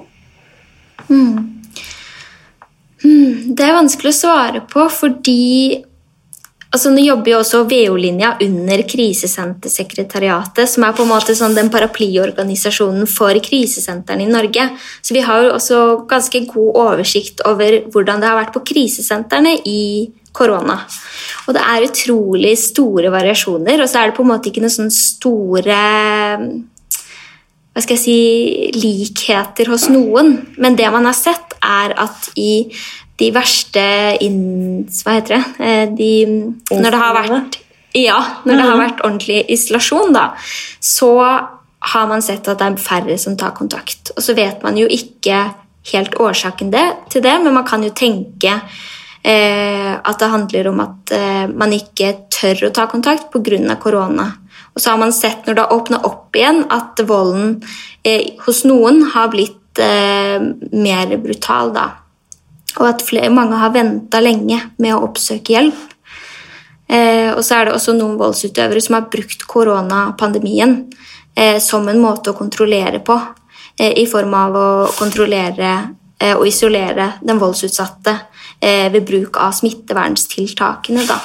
Det 3.49 3.65
er 3.65 3.77
vanskelig 3.79 4.13
å 4.13 4.19
svare 4.19 4.61
på 4.69 4.85
fordi 4.93 5.81
altså 6.69 6.91
Nå 6.93 7.01
jobber 7.01 7.31
jo 7.33 7.39
også 7.41 7.63
VO-linja 7.69 8.35
under 8.45 8.83
Krisesentersekretariatet, 8.89 10.69
som 10.69 10.85
er 10.85 10.95
på 10.97 11.05
en 11.05 11.11
måte 11.11 11.35
sånn 11.37 11.57
den 11.57 11.71
paraplyorganisasjonen 11.73 13.09
for 13.09 13.37
krisesentrene 13.43 14.27
i 14.27 14.31
Norge. 14.31 14.69
Så 15.01 15.17
vi 15.17 15.25
har 15.25 15.45
jo 15.45 15.55
også 15.57 15.81
ganske 16.09 16.43
god 16.51 16.81
oversikt 16.85 17.43
over 17.49 17.81
hvordan 17.89 18.21
det 18.21 18.29
har 18.29 18.39
vært 18.39 18.55
på 18.55 18.65
krisesentrene 18.73 19.57
i 19.65 19.81
korona. 20.35 20.77
Og 21.47 21.55
det 21.57 21.63
er 21.65 21.87
utrolig 21.87 22.53
store 22.61 23.09
variasjoner, 23.13 23.81
og 23.81 23.89
så 23.89 24.03
er 24.03 24.11
det 24.11 24.19
på 24.19 24.25
en 24.25 24.33
måte 24.35 24.51
ikke 24.51 24.61
noen 24.63 24.77
sånne 24.77 24.93
store 24.93 25.79
hva 27.69 27.83
skal 27.85 27.95
jeg 27.95 28.03
si, 28.03 28.71
likheter 28.75 29.69
hos 29.71 29.85
noen. 29.93 30.33
Men 30.59 30.75
det 30.75 30.89
man 30.91 31.05
har 31.07 31.15
sett, 31.15 31.53
er 31.63 31.93
at 32.01 32.31
i 32.35 32.67
de 33.19 33.31
verste 33.35 33.85
inn... 34.23 34.85
Hva 35.03 35.17
heter 35.19 35.35
det? 35.35 35.43
Eh, 35.59 35.85
De, 35.97 36.11
når 36.71 36.89
det 36.89 37.01
har 37.01 37.17
vært 37.17 37.59
ja, 37.97 38.19
når 38.45 38.53
det 38.53 38.65
har 38.67 38.77
vært 38.77 38.99
ordentlig 39.01 39.39
isolasjon, 39.49 40.13
da, 40.13 40.27
så 40.77 41.09
har 41.79 42.09
man 42.09 42.21
sett 42.21 42.47
at 42.47 42.59
det 42.59 42.67
er 42.67 42.83
færre 42.83 43.15
som 43.17 43.37
tar 43.39 43.55
kontakt. 43.57 44.11
Og 44.15 44.21
så 44.21 44.35
vet 44.37 44.61
man 44.61 44.77
jo 44.77 44.85
ikke 44.85 45.39
helt 45.93 46.17
årsaken 46.21 46.69
det, 46.73 46.85
til 47.09 47.23
det, 47.25 47.33
men 47.41 47.55
man 47.55 47.65
kan 47.65 47.83
jo 47.83 47.89
tenke 47.95 48.51
eh, 49.23 49.93
at 49.97 50.19
det 50.21 50.29
handler 50.29 50.69
om 50.69 50.83
at 50.85 51.15
eh, 51.15 51.45
man 51.49 51.73
ikke 51.73 52.13
tør 52.35 52.67
å 52.67 52.73
ta 52.75 52.85
kontakt 52.91 53.31
pga. 53.33 53.75
korona. 53.81 54.27
Og 54.75 54.81
så 54.83 54.91
har 54.91 54.99
man 55.01 55.15
sett 55.15 55.47
når 55.47 55.55
det 55.55 55.65
har 55.65 55.73
åpna 55.79 56.01
opp 56.05 56.35
igjen, 56.35 56.65
at 56.69 57.01
volden 57.07 57.63
eh, 58.03 58.35
hos 58.45 58.65
noen 58.69 59.01
har 59.15 59.31
blitt 59.33 59.81
eh, 59.81 60.37
mer 60.71 61.17
brutal. 61.17 61.73
da. 61.73 61.87
Og 62.77 62.85
at 62.89 63.03
flere, 63.05 63.31
mange 63.33 63.57
har 63.57 63.73
venta 63.73 64.21
lenge 64.21 64.59
med 64.77 64.93
å 64.93 65.01
oppsøke 65.07 65.55
hjelp. 65.55 65.79
Eh, 66.89 67.29
og 67.35 67.43
så 67.45 67.59
er 67.59 67.67
det 67.67 67.75
også 67.75 67.93
noen 67.97 68.17
voldsutøvere 68.17 68.81
som 68.81 68.97
har 68.97 69.09
brukt 69.13 69.43
koronapandemien 69.49 70.79
eh, 71.37 71.59
som 71.61 71.85
en 71.89 72.01
måte 72.01 72.31
å 72.31 72.37
kontrollere 72.37 73.01
på. 73.05 73.17
Eh, 73.77 73.93
I 74.01 74.07
form 74.09 74.33
av 74.33 74.57
å 74.57 74.69
kontrollere 74.97 75.73
eh, 76.17 76.33
og 76.33 76.47
isolere 76.49 77.11
den 77.21 77.41
voldsutsatte 77.41 78.15
eh, 78.57 78.87
ved 78.89 79.05
bruk 79.05 79.37
av 79.37 79.53
smitteverntiltakene. 79.59 81.05
Da. 81.09 81.19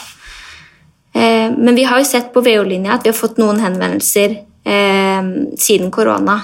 Eh, 1.17 1.49
men 1.57 1.75
vi 1.79 1.89
har 1.89 2.03
jo 2.03 2.11
sett 2.13 2.33
på 2.35 2.45
VO-linja 2.45 2.99
at 2.99 3.07
vi 3.07 3.15
har 3.15 3.21
fått 3.21 3.41
noen 3.43 3.63
henvendelser 3.65 4.43
siden 4.65 5.91
korona 5.93 6.39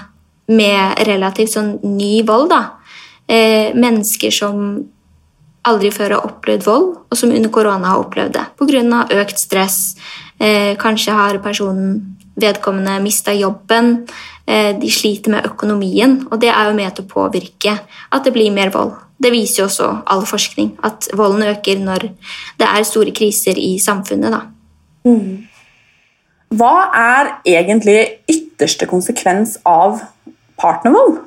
med 0.53 0.99
relativt 1.09 1.55
sånn 1.55 1.71
ny 1.97 2.19
vold. 2.29 2.51
da. 2.53 2.80
Eh, 3.31 3.71
mennesker 3.79 4.33
som 4.35 4.63
aldri 5.71 5.91
før 5.95 6.17
har 6.17 6.27
opplevd 6.27 6.65
vold, 6.67 6.89
og 7.07 7.19
som 7.19 7.31
under 7.31 7.53
korona 7.53 7.93
har 7.93 8.03
opplevd 8.03 8.35
det 8.35 8.47
pga. 8.59 9.05
økt 9.23 9.39
stress. 9.39 9.97
Eh, 10.41 10.75
kanskje 10.77 11.13
har 11.13 11.39
personen 11.39 12.17
vedkommende 12.35 13.01
mista 13.03 13.33
jobben. 13.33 14.09
Eh, 14.47 14.73
de 14.81 14.91
sliter 14.91 15.31
med 15.31 15.45
økonomien, 15.45 16.27
og 16.31 16.41
det 16.41 16.49
er 16.49 16.71
jo 16.71 16.75
med 16.75 16.95
til 16.95 17.05
å 17.05 17.09
påvirke 17.09 17.79
at 18.11 18.25
det 18.25 18.33
blir 18.33 18.51
mer 18.51 18.71
vold. 18.71 18.95
Det 19.21 19.31
viser 19.31 19.63
jo 19.63 19.69
også 19.69 20.03
all 20.07 20.23
forskning, 20.23 20.79
at 20.83 21.09
volden 21.15 21.43
øker 21.43 21.79
når 21.79 22.09
det 22.59 22.67
er 22.67 22.83
store 22.83 23.13
kriser 23.13 23.55
i 23.59 23.79
samfunnet. 23.79 24.31
da. 24.33 24.41
Hva 26.51 26.91
er 26.95 27.41
egentlig 27.47 28.09
ytterste 28.29 28.87
konsekvens 28.87 29.59
av 29.65 30.01
partnervold? 30.59 31.21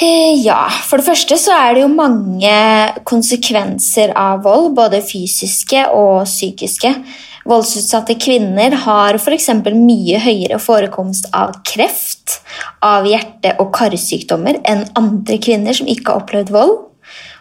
Eh, 0.00 0.40
Ja, 0.42 0.68
for 0.88 0.98
det 0.98 1.06
første 1.06 1.36
så 1.38 1.52
er 1.52 1.74
det 1.74 1.82
jo 1.82 1.90
mange 1.92 2.52
konsekvenser 3.04 4.14
av 4.16 4.42
vold, 4.46 4.72
både 4.74 5.02
fysiske 5.04 5.84
og 5.92 6.24
psykiske. 6.24 6.94
Voldsutsatte 7.48 8.14
kvinner 8.22 8.74
har 8.84 9.18
f.eks. 9.18 9.48
mye 9.74 10.20
høyere 10.22 10.58
forekomst 10.62 11.26
av 11.34 11.58
kreft, 11.66 12.40
av 12.82 13.04
hjerte- 13.04 13.56
og 13.60 13.72
karsykdommer 13.74 14.60
enn 14.64 14.86
andre 14.96 15.38
kvinner 15.42 15.76
som 15.76 15.90
ikke 15.90 16.08
har 16.08 16.22
opplevd 16.22 16.54
vold. 16.54 16.76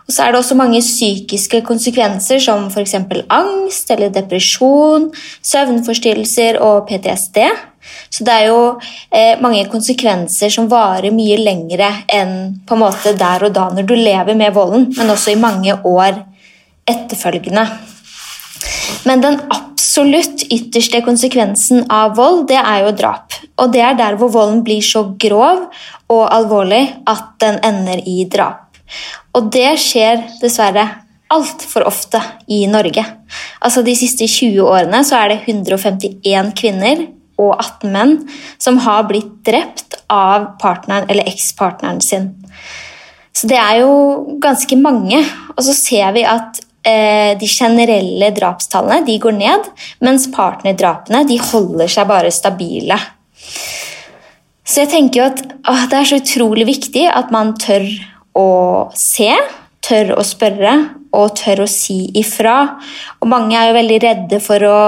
Og 0.07 0.15
så 0.15 0.25
er 0.25 0.33
det 0.33 0.41
også 0.41 0.57
mange 0.57 0.81
psykiske 0.81 1.61
konsekvenser 1.63 2.41
som 2.43 2.65
f.eks. 2.67 2.97
angst 3.29 3.91
eller 3.93 4.09
depresjon, 4.09 5.11
søvnforstyrrelser 5.41 6.59
og 6.59 6.89
PTSD. 6.89 7.45
Så 8.09 8.25
det 8.27 8.33
er 8.33 8.49
jo 8.51 8.61
eh, 9.09 9.39
mange 9.41 9.63
konsekvenser 9.71 10.51
som 10.53 10.69
varer 10.71 11.13
mye 11.15 11.39
lengre 11.41 11.89
enn 12.11 12.35
på 12.67 12.77
en 12.77 12.83
måte 12.83 13.15
der 13.17 13.47
og 13.47 13.55
da 13.55 13.69
når 13.73 13.87
du 13.89 13.95
lever 13.97 14.37
med 14.37 14.53
volden, 14.55 14.89
men 14.97 15.13
også 15.13 15.33
i 15.33 15.41
mange 15.41 15.75
år 15.87 16.21
etterfølgende. 16.89 17.65
Men 19.07 19.23
den 19.23 19.39
absolutt 19.49 20.45
ytterste 20.53 21.01
konsekvensen 21.05 21.85
av 21.91 22.15
vold, 22.19 22.45
det 22.51 22.59
er 22.59 22.85
jo 22.85 22.95
drap. 22.97 23.37
Og 23.61 23.71
det 23.73 23.81
er 23.85 23.97
der 23.97 24.17
hvor 24.19 24.31
volden 24.33 24.61
blir 24.65 24.83
så 24.85 25.03
grov 25.19 25.67
og 26.11 26.23
alvorlig 26.31 26.83
at 27.09 27.31
den 27.41 27.59
ender 27.65 28.01
i 28.07 28.25
drap. 28.29 28.67
Og 29.37 29.47
det 29.53 29.77
skjer 29.79 30.25
dessverre 30.41 30.85
altfor 31.31 31.85
ofte 31.87 32.19
i 32.51 32.65
Norge. 32.67 33.03
Altså 33.63 33.83
De 33.85 33.95
siste 33.95 34.27
20 34.27 34.67
årene 34.67 35.03
så 35.07 35.21
er 35.21 35.33
det 35.33 35.39
151 35.47 36.51
kvinner 36.59 37.05
og 37.41 37.55
18 37.57 37.91
menn 37.93 38.15
som 38.61 38.79
har 38.85 39.07
blitt 39.09 39.33
drept 39.47 39.97
av 40.11 40.53
partneren 40.61 41.09
eller 41.09 41.27
ekspartneren 41.31 42.01
sin. 42.03 42.31
Så 43.35 43.47
det 43.49 43.57
er 43.57 43.81
jo 43.81 43.93
ganske 44.43 44.77
mange. 44.79 45.21
Og 45.55 45.63
så 45.65 45.75
ser 45.75 46.11
vi 46.17 46.25
at 46.27 46.59
eh, 46.87 47.33
de 47.39 47.49
generelle 47.49 48.31
drapstallene 48.35 49.07
de 49.07 49.17
går 49.23 49.37
ned, 49.37 49.69
mens 50.03 50.27
partnerdrapene 50.33 51.23
de 51.29 51.39
holder 51.51 51.91
seg 51.91 52.09
bare 52.11 52.33
stabile. 52.35 52.99
Så 54.61 54.83
jeg 54.83 54.91
tenker 54.93 55.21
jo 55.21 55.27
at 55.31 55.43
å, 55.67 55.75
det 55.91 55.99
er 55.99 56.09
så 56.09 56.21
utrolig 56.21 56.67
viktig 56.69 57.07
at 57.11 57.31
man 57.33 57.55
tør 57.59 57.87
å 58.37 58.49
se, 58.95 59.31
tør 59.83 60.15
å 60.19 60.25
spørre 60.25 60.75
og 61.11 61.33
tør 61.39 61.65
å 61.65 61.69
si 61.69 62.05
ifra. 62.19 62.57
Og 63.19 63.29
mange 63.31 63.57
er 63.57 63.69
jo 63.69 63.77
veldig 63.79 63.99
redde 64.03 64.39
for 64.43 64.67
å 64.67 64.79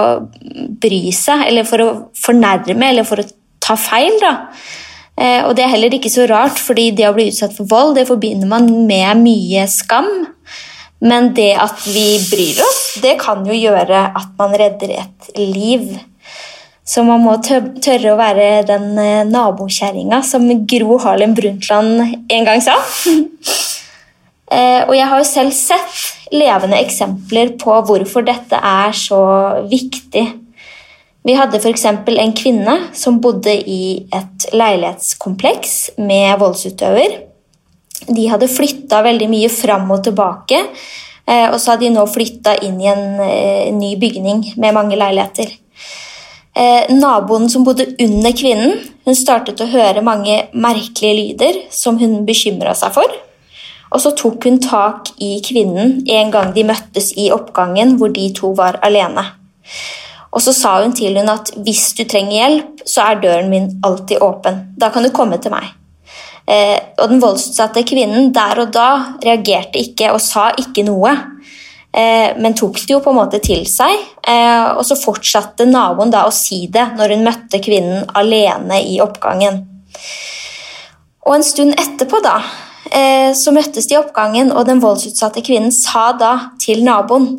bry 0.84 1.04
seg, 1.16 1.48
eller 1.50 1.68
for 1.68 1.84
å 1.84 1.90
fornærme, 2.18 2.90
eller 2.90 3.08
for 3.08 3.24
å 3.24 3.28
ta 3.64 3.78
feil. 3.80 4.16
da. 4.22 4.34
Eh, 5.18 5.44
og 5.46 5.54
det 5.58 5.66
er 5.66 5.74
heller 5.76 5.94
ikke 5.94 6.12
så 6.12 6.28
rart, 6.30 6.58
fordi 6.60 6.92
det 6.98 7.10
å 7.10 7.16
bli 7.16 7.28
utsatt 7.32 7.54
for 7.58 7.70
vold 7.70 8.00
det 8.00 8.08
forbinder 8.10 8.50
man 8.50 8.70
med 8.88 9.22
mye 9.22 9.68
skam. 9.70 10.10
Men 11.04 11.34
det 11.36 11.52
at 11.60 11.84
vi 11.92 12.16
bryr 12.30 12.64
oss, 12.64 12.82
det 13.04 13.18
kan 13.22 13.44
jo 13.46 13.56
gjøre 13.58 14.06
at 14.16 14.34
man 14.40 14.56
redder 14.56 14.96
et 15.02 15.32
liv. 15.38 15.92
Så 16.84 17.04
man 17.08 17.22
må 17.24 17.38
tørre 17.44 18.12
å 18.12 18.20
være 18.20 18.66
den 18.68 18.90
eh, 19.00 19.28
nabokjerringa 19.28 20.24
som 20.28 20.48
Gro 20.68 20.98
Harlem 21.04 21.36
Brundtland 21.38 22.04
en 22.04 22.50
gang 22.50 22.64
sa. 22.64 22.80
Eh, 24.54 24.82
og 24.86 24.94
jeg 24.94 25.10
har 25.10 25.22
jo 25.22 25.28
selv 25.28 25.54
sett 25.56 26.34
levende 26.34 26.78
eksempler 26.84 27.56
på 27.62 27.76
hvorfor 27.88 28.26
dette 28.28 28.58
er 28.58 28.94
så 28.98 29.22
viktig. 29.70 30.26
Vi 31.24 31.38
hadde 31.39 31.62
f.eks. 31.62 31.86
en 31.88 32.36
kvinne 32.36 32.76
som 32.98 33.22
bodde 33.24 33.54
i 33.54 34.04
et 34.13 34.50
leilighetskompleks 34.52 35.96
med 36.04 36.36
voldsutøver. 36.42 37.18
De 38.04 38.28
hadde 38.28 38.52
flytta 38.52 39.00
veldig 39.06 39.30
mye 39.32 39.50
fram 39.50 39.88
og 39.96 40.04
tilbake, 40.10 40.60
eh, 41.26 41.48
og 41.48 41.58
så 41.58 41.74
hadde 41.74 41.88
de 41.88 41.94
nå 41.96 42.06
flytta 42.12 42.58
inn 42.68 42.78
i 42.84 42.92
en 42.92 43.06
eh, 43.24 43.74
ny 43.74 43.96
bygning 44.02 44.52
med 44.58 44.80
mange 44.80 45.00
leiligheter. 45.00 45.60
Naboen 46.94 47.48
som 47.50 47.63
bodde 47.66 47.88
under 48.04 48.34
kvinnen, 48.38 48.76
hun 49.08 49.16
startet 49.18 49.63
å 49.63 49.72
høre 49.72 50.04
mange 50.06 50.36
merkelige 50.54 51.16
lyder 51.18 51.58
som 51.74 51.98
hun 51.98 52.20
bekymra 52.28 52.76
seg 52.78 52.94
for. 52.94 53.16
Og 53.93 54.01
så 54.01 54.13
tok 54.17 54.47
hun 54.47 54.58
tak 54.63 55.12
i 55.21 55.36
kvinnen 55.45 55.99
en 56.10 56.32
gang 56.34 56.53
de 56.56 56.65
møttes 56.65 57.12
i 57.19 57.29
oppgangen 57.34 57.97
hvor 57.99 58.13
de 58.13 58.25
to 58.36 58.53
var 58.58 58.79
alene. 58.86 59.25
Og 60.34 60.41
så 60.41 60.53
sa 60.58 60.79
hun 60.82 60.95
til 60.97 61.13
henne 61.13 61.36
at 61.38 61.51
hvis 61.62 61.91
du 61.97 62.03
trenger 62.10 62.39
hjelp, 62.39 62.82
så 62.89 63.06
er 63.06 63.21
døren 63.21 63.51
min 63.53 63.69
alltid 63.86 64.23
åpen. 64.25 64.63
Da 64.82 64.89
kan 64.93 65.06
du 65.06 65.13
komme 65.13 65.38
til 65.41 65.53
meg. 65.53 65.69
Eh, 66.49 66.75
og 66.99 67.12
den 67.12 67.21
voldsutsatte 67.23 67.86
kvinnen 67.88 68.34
der 68.36 68.65
og 68.65 68.73
da 68.75 68.88
reagerte 69.23 69.79
ikke 69.79 70.10
og 70.12 70.19
sa 70.23 70.49
ikke 70.60 70.84
noe. 70.88 71.13
Eh, 71.93 72.34
men 72.41 72.58
tok 72.58 72.82
det 72.82 72.95
jo 72.95 73.01
på 73.06 73.13
en 73.13 73.19
måte 73.21 73.39
til 73.45 73.63
seg. 73.69 73.93
Eh, 74.25 74.73
og 74.73 74.82
så 74.89 74.97
fortsatte 74.97 75.69
naboen 75.69 76.12
da 76.13 76.25
å 76.25 76.34
si 76.34 76.65
det 76.73 76.89
når 76.97 77.13
hun 77.15 77.25
møtte 77.29 77.62
kvinnen 77.63 78.10
alene 78.17 78.82
i 78.82 78.97
oppgangen. 79.06 79.62
Og 81.23 81.38
en 81.38 81.45
stund 81.45 81.77
etterpå 81.79 82.19
da, 82.25 82.39
så 82.91 83.54
møttes 83.56 83.88
de 83.88 83.96
i 83.96 83.98
oppgangen, 83.98 84.52
og 84.52 84.67
den 84.67 84.82
voldsutsatte 84.84 85.41
kvinnen 85.46 85.72
sa 85.72 86.12
da 86.19 86.34
til 86.62 86.84
naboen 86.84 87.30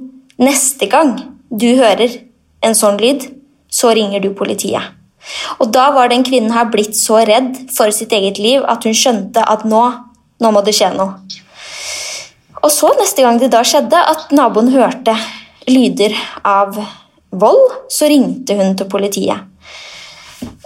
neste 0.40 0.88
gang 0.90 1.16
du 1.50 1.68
hører 1.78 2.16
en 2.64 2.74
sånn 2.74 2.96
lyd, 2.98 3.26
så 3.68 3.92
ringer 3.94 4.22
du 4.24 4.32
politiet. 4.34 4.94
Og 5.60 5.70
da 5.72 5.88
var 5.94 6.10
den 6.10 6.24
kvinnen 6.26 6.52
her 6.54 6.68
blitt 6.72 6.96
så 6.98 7.22
redd 7.24 7.56
for 7.76 7.92
sitt 7.94 8.12
eget 8.12 8.40
liv 8.42 8.64
at 8.68 8.84
hun 8.84 8.96
skjønte 8.96 9.44
at 9.44 9.64
nå, 9.68 9.82
nå 10.40 10.52
må 10.52 10.62
det 10.64 10.74
skje 10.76 10.92
noe. 10.96 11.20
Og 12.64 12.70
så 12.72 12.90
neste 12.98 13.24
gang 13.24 13.40
det 13.40 13.52
da 13.52 13.62
skjedde 13.66 13.98
at 13.98 14.30
naboen 14.36 14.70
hørte 14.72 15.16
lyder 15.68 16.16
av 16.48 16.76
vold, 17.34 17.64
så 17.92 18.08
ringte 18.08 18.56
hun 18.56 18.76
til 18.78 18.88
politiet. 18.88 19.44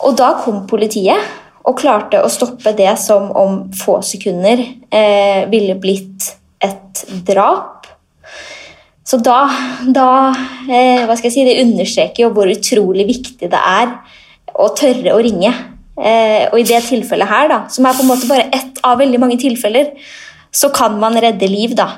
Og 0.07 0.14
da 0.19 0.35
kom 0.43 0.64
politiet 0.71 1.23
og 1.69 1.77
klarte 1.77 2.23
å 2.25 2.31
stoppe 2.33 2.73
det 2.77 2.95
som 3.01 3.29
om 3.37 3.61
få 3.77 3.99
sekunder 4.07 4.61
eh, 4.89 5.45
ville 5.53 5.77
blitt 5.81 6.31
et 6.65 7.03
drap. 7.29 7.87
Så 9.09 9.21
da, 9.25 9.43
da 9.89 10.09
eh, 10.69 11.05
hva 11.09 11.17
skal 11.17 11.31
jeg 11.31 11.35
si, 11.35 11.45
Det 11.49 11.61
understreker 11.63 12.27
jo 12.27 12.33
hvor 12.37 12.51
utrolig 12.53 13.07
viktig 13.09 13.49
det 13.53 13.61
er 13.61 13.93
å 14.59 14.69
tørre 14.77 15.15
å 15.15 15.21
ringe. 15.25 15.53
Eh, 15.99 16.49
og 16.51 16.59
i 16.61 16.67
det 16.69 16.81
tilfellet 16.87 17.31
her, 17.31 17.49
da, 17.51 17.61
som 17.73 17.87
er 17.89 17.97
på 17.97 18.05
en 18.05 18.11
måte 18.13 18.29
bare 18.31 18.49
ett 18.55 18.81
av 18.87 19.01
veldig 19.01 19.21
mange 19.21 19.39
tilfeller, 19.41 19.93
så 20.55 20.71
kan 20.75 20.97
man 21.01 21.17
redde 21.21 21.49
liv, 21.51 21.75
da. 21.77 21.89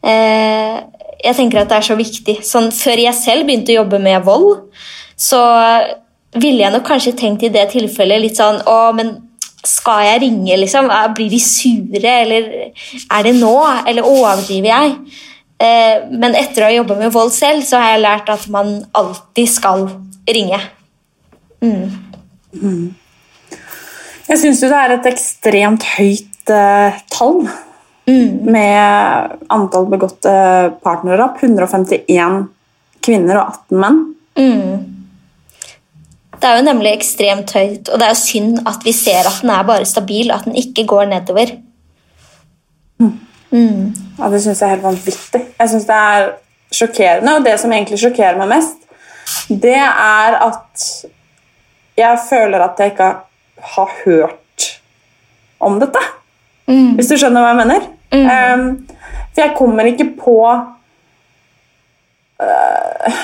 Eh, 0.00 0.76
jeg 1.18 1.36
tenker 1.36 1.62
at 1.62 1.70
det 1.72 1.80
er 1.80 1.88
så 1.88 1.96
viktig. 1.98 2.38
Sånn, 2.46 2.70
før 2.74 3.02
jeg 3.02 3.16
selv 3.18 3.48
begynte 3.48 3.74
å 3.74 3.80
jobbe 3.82 4.00
med 4.02 4.24
vold, 4.26 4.68
så 5.18 5.40
ville 6.36 6.64
jeg 6.64 6.74
nok 6.74 6.84
kanskje 6.86 7.16
tenkt 7.16 7.46
i 7.46 7.52
det 7.52 7.70
tilfellet 7.72 8.20
litt 8.20 8.36
sånn 8.36 8.60
Å, 8.68 8.76
men 8.96 9.14
skal 9.64 10.04
jeg 10.06 10.20
ringe, 10.22 10.56
liksom? 10.60 10.90
Blir 11.16 11.32
de 11.32 11.40
sure, 11.42 12.12
eller 12.22 12.50
er 12.68 13.26
det 13.26 13.34
nå? 13.36 13.54
Eller 13.88 14.06
overdriver 14.06 14.70
jeg? 14.70 14.92
Eh, 15.58 16.04
men 16.14 16.36
etter 16.38 16.62
å 16.62 16.68
ha 16.68 16.76
jobba 16.76 16.96
med 17.00 17.12
vold 17.12 17.32
selv, 17.34 17.64
så 17.66 17.80
har 17.82 17.96
jeg 17.96 18.04
lært 18.04 18.30
at 18.32 18.46
man 18.54 18.76
alltid 18.96 19.50
skal 19.50 19.88
ringe. 20.30 20.60
Jeg 24.28 24.40
syns 24.40 24.62
jo 24.62 24.70
det 24.70 24.78
er 24.84 24.94
et 24.94 25.08
ekstremt 25.10 25.88
høyt 25.96 26.52
eh, 26.54 27.00
tall 27.12 27.42
med 28.08 29.34
antall 29.52 29.88
begåtte 29.90 30.32
partnerdrap. 30.84 31.42
151 31.42 32.46
kvinner 33.04 33.42
og 33.42 33.58
18 33.66 33.82
menn. 33.82 33.98
Det 36.38 36.48
er 36.48 36.58
jo 36.58 36.64
nemlig 36.66 36.92
ekstremt 36.94 37.52
høyt, 37.54 37.88
og 37.88 37.98
det 37.98 38.06
er 38.06 38.12
jo 38.14 38.20
synd 38.20 38.60
at 38.68 38.84
vi 38.86 38.92
ser 38.94 39.26
at 39.26 39.40
den 39.42 39.50
er 39.50 39.62
bare 39.66 39.86
stabil, 39.88 40.30
at 40.30 40.44
den 40.46 40.54
ikke 40.58 40.86
går 40.86 41.04
nedover. 41.10 41.56
Ja, 44.18 44.28
Det 44.30 44.42
syns 44.42 44.60
jeg 44.60 44.66
er 44.66 44.74
helt 44.74 44.82
vanvittig. 44.82 45.40
Jeg 45.58 45.68
synes 45.68 45.84
det 45.84 45.94
er 45.94 46.30
sjokkerende, 46.72 47.36
og 47.36 47.44
det 47.44 47.60
som 47.60 47.72
egentlig 47.72 47.98
sjokkerer 47.98 48.38
meg 48.38 48.48
mest, 48.52 48.76
det 49.48 49.78
er 49.78 50.36
at 50.46 50.88
jeg 51.98 52.18
føler 52.28 52.58
at 52.64 52.78
jeg 52.78 52.92
ikke 52.92 53.12
har 53.74 53.94
hørt 54.04 54.80
om 55.60 55.80
dette. 55.80 56.02
Hvis 56.98 57.08
du 57.10 57.16
skjønner 57.16 57.42
hva 57.42 57.48
jeg 57.54 57.60
mener? 57.62 57.86
Um, 58.12 58.86
for 59.32 59.40
jeg 59.42 59.54
kommer 59.56 59.84
ikke 59.88 60.06
på 60.16 60.36
uh, 62.40 63.18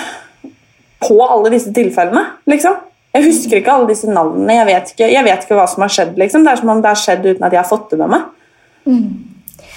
På 1.05 1.15
alle 1.25 1.53
disse 1.53 1.73
tilfellene, 1.73 2.25
liksom. 2.49 2.75
Jeg 3.15 3.25
husker 3.29 3.61
ikke 3.61 3.73
alle 3.73 3.91
disse 3.93 4.11
navnene. 4.11 4.57
Jeg 4.59 4.67
vet 4.67 4.89
ikke, 4.95 5.11
jeg 5.13 5.25
vet 5.25 5.45
ikke 5.47 5.59
hva 5.59 5.67
som 5.71 5.85
har 5.87 5.93
skjedd. 5.95 6.17
liksom. 6.19 6.45
Det 6.45 6.53
er 6.53 6.63
som 6.63 6.73
om 6.75 6.81
det 6.83 6.91
har 6.91 6.99
skjedd 6.99 7.27
uten 7.29 7.45
at 7.47 7.53
jeg 7.55 7.61
har 7.63 7.69
fått 7.69 7.91
det 7.95 7.99
med 8.01 8.11
meg. 8.15 8.23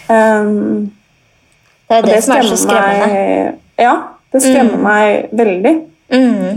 Um, 0.09 0.91
Det 1.87 1.97
er 1.97 2.01
det, 2.01 2.15
det, 2.15 2.23
som 2.23 2.35
er 2.35 2.47
så 2.49 2.57
skremmende. 2.59 3.05
Meg, 3.07 3.59
ja, 3.79 3.93
det 4.33 4.41
skremmer 4.43 4.81
meg 4.83 5.29
veldig. 5.37 5.75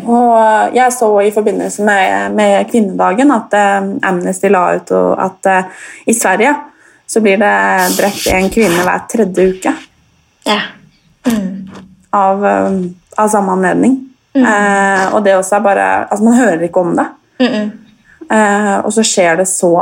Og 0.06 0.74
jeg 0.74 0.92
så 0.94 1.10
i 1.26 1.30
forbindelse 1.34 1.82
med, 1.86 2.34
med 2.38 2.66
kvinnedagen 2.70 3.30
at 3.34 3.54
eh, 3.58 3.88
Amnesty 4.06 4.48
la 4.50 4.64
ut 4.78 4.92
at 4.94 5.46
eh, 5.50 5.86
i 6.06 6.14
Sverige 6.14 6.54
så 7.10 7.20
blir 7.20 7.38
det 7.42 7.54
drept 7.98 8.28
en 8.30 8.46
kvinne 8.54 8.84
hver 8.86 9.06
tredje 9.10 9.48
uke 9.50 9.72
Ja. 10.46 10.60
av, 12.14 12.44
um, 12.44 12.94
av 13.18 13.28
samme 13.28 13.52
anledning. 13.52 13.98
Eh, 14.38 15.14
og 15.14 15.24
det 15.24 15.34
også 15.34 15.56
er 15.56 15.62
bare 15.64 15.86
Altså, 16.06 16.24
man 16.24 16.36
hører 16.38 16.62
ikke 16.62 16.80
om 16.80 16.92
det. 16.96 17.06
Eh, 18.30 18.76
og 18.84 18.92
så 18.94 19.02
skjer 19.02 19.40
det 19.40 19.48
så 19.50 19.72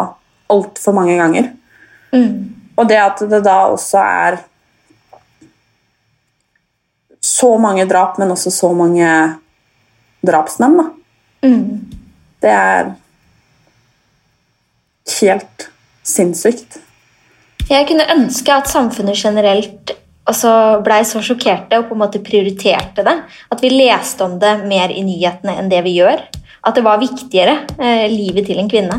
altfor 0.51 0.93
mange 0.97 1.17
ganger. 1.19 1.51
Og 2.79 2.89
det 2.89 2.97
at 2.97 3.21
det 3.31 3.43
da 3.45 3.57
også 3.69 3.99
er 3.99 4.39
så 7.21 7.51
mange 7.59 7.85
drap, 7.91 8.19
men 8.19 8.31
også 8.31 8.51
så 8.51 8.73
mange 8.73 9.09
drapsmenn, 10.27 10.79
da. 10.79 10.85
Det 12.43 12.51
er 12.51 12.93
helt 15.21 15.71
sinnssykt. 16.07 16.79
Jeg 17.69 17.87
kunne 17.89 18.07
ønske 18.15 18.53
at 18.55 18.71
samfunnet 18.71 19.19
generelt 19.19 19.93
også 20.29 20.53
blei 20.85 21.01
så 21.09 21.23
sjokkerte 21.25 21.81
og 21.81 21.88
på 21.88 21.97
en 21.97 22.03
måte 22.03 22.21
prioriterte 22.25 23.05
det. 23.07 23.14
At 23.53 23.62
vi 23.64 23.73
leste 23.73 24.27
om 24.27 24.37
det 24.41 24.59
mer 24.69 24.93
i 24.93 25.05
nyhetene 25.07 25.57
enn 25.59 25.71
det 25.73 25.81
vi 25.87 25.97
gjør. 25.99 26.23
At 26.69 26.77
det 26.77 26.85
var 26.85 27.01
viktigere, 27.01 27.62
eh, 27.79 28.07
livet 28.11 28.49
til 28.49 28.61
en 28.61 28.69
kvinne, 28.71 28.99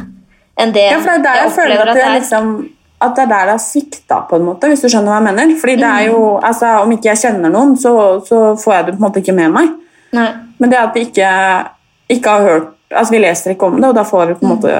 enn 0.59 0.73
det 0.73 0.89
Ja, 0.89 0.99
for 0.99 1.11
det 1.11 1.19
er 1.19 1.25
der 1.27 1.41
jeg, 1.43 1.51
føler 1.57 1.81
at 1.83 1.97
det, 1.97 2.05
er 2.05 2.15
liksom, 2.15 2.53
at 3.01 3.15
det 3.15 3.23
er 3.25 3.31
der 3.33 3.49
det 3.49 3.55
har 3.57 3.63
svikta, 3.63 4.21
på 4.29 4.39
en 4.39 4.47
måte, 4.47 4.71
hvis 4.71 4.81
du 4.81 4.87
skjønner 4.87 5.11
hva 5.11 5.19
jeg 5.19 5.27
mener. 5.27 5.53
Fordi 5.59 5.75
det 5.81 5.89
er 5.89 6.07
jo, 6.07 6.23
altså, 6.37 6.71
Om 6.83 6.95
ikke 6.95 7.11
jeg 7.11 7.23
kjenner 7.25 7.53
noen, 7.53 7.75
så, 7.77 7.93
så 8.25 8.41
får 8.59 8.75
jeg 8.75 8.85
det 8.87 8.95
på 8.95 9.01
en 9.01 9.07
måte 9.07 9.23
ikke 9.23 9.37
med 9.37 9.53
meg. 9.53 9.75
Nei. 10.15 10.29
Men 10.59 10.71
det 10.71 10.79
at 10.79 10.95
vi 10.95 11.05
ikke, 11.07 11.29
ikke 12.09 12.35
har 12.35 12.47
hørt 12.47 12.75
altså 12.89 13.13
Vi 13.13 13.19
leser 13.21 13.53
ikke 13.53 13.67
om 13.69 13.77
det, 13.77 13.89
og 13.91 13.95
da 13.95 14.03
får 14.07 14.31
vi 14.31 14.39
på 14.39 14.47
en 14.47 14.55
måte 14.55 14.73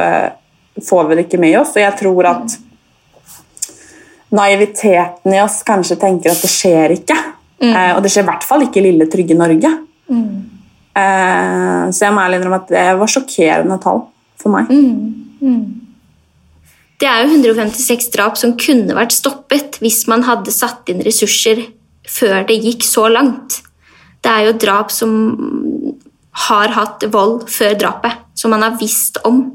får 0.88 1.04
vi 1.10 1.16
det 1.18 1.28
ikke 1.28 1.42
med 1.42 1.60
oss. 1.60 1.76
Og 1.76 1.84
jeg 1.84 1.98
tror 2.00 2.30
at 2.30 2.56
naiviteten 4.36 5.34
i 5.34 5.42
oss 5.42 5.62
kanskje 5.68 5.98
tenker 6.02 6.34
at 6.34 6.44
det 6.44 6.52
skjer 6.52 6.96
ikke. 7.00 7.18
Eh, 7.60 7.92
og 7.96 8.04
det 8.04 8.12
skjer 8.14 8.26
i 8.26 8.30
hvert 8.30 8.46
fall 8.48 8.64
ikke 8.66 8.82
i 8.82 8.86
lille, 8.88 9.10
trygge 9.12 9.38
Norge. 9.38 9.72
Eh, 11.00 11.84
så 11.94 12.06
jeg 12.06 12.16
må 12.16 12.24
ærlig 12.24 12.40
innrømme 12.40 12.62
at 12.64 12.72
det 12.72 12.86
var 13.00 13.12
sjokkerende 13.12 13.80
tall 13.84 14.04
for 14.40 14.54
meg. 14.54 14.72
Det 17.00 17.08
er 17.08 17.24
jo 17.24 17.32
156 17.38 18.10
drap 18.12 18.40
som 18.40 18.58
kunne 18.60 18.96
vært 18.98 19.16
stoppet 19.16 19.80
hvis 19.84 20.04
man 20.12 20.26
hadde 20.28 20.52
satt 20.52 20.90
inn 20.92 21.04
ressurser 21.06 21.62
før 22.10 22.44
det 22.50 22.60
gikk 22.66 22.84
så 22.88 23.06
langt. 23.12 23.62
Det 24.20 24.32
er 24.32 24.50
jo 24.50 24.58
drap 24.60 24.92
som 24.92 25.14
har 26.48 26.74
hatt 26.76 27.06
vold 27.12 27.48
før 27.52 27.78
drapet, 27.80 28.20
som 28.36 28.52
man 28.54 28.66
har 28.66 28.76
visst 28.80 29.20
om. 29.28 29.46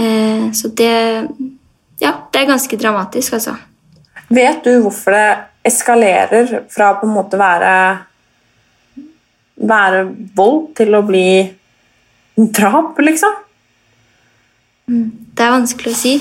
Eh, 0.00 0.48
så 0.56 0.70
det 0.76 1.28
Ja, 2.02 2.14
det 2.32 2.42
er 2.42 2.50
ganske 2.50 2.78
dramatisk, 2.80 3.36
altså. 3.38 3.54
Vet 4.34 4.64
du 4.64 4.72
hvorfor 4.82 5.14
det 5.14 5.28
eskalerer 5.64 6.64
fra 6.72 6.94
på 6.98 7.06
en 7.06 7.14
måte 7.14 7.38
være 7.40 7.74
være 9.54 10.02
vold 10.36 10.74
til 10.78 10.96
å 10.96 11.04
bli 11.06 11.28
drap, 12.34 12.98
liksom? 12.98 13.36
Det 14.86 15.44
er 15.44 15.54
vanskelig 15.54 15.94
å 15.94 15.98
si. 15.98 16.16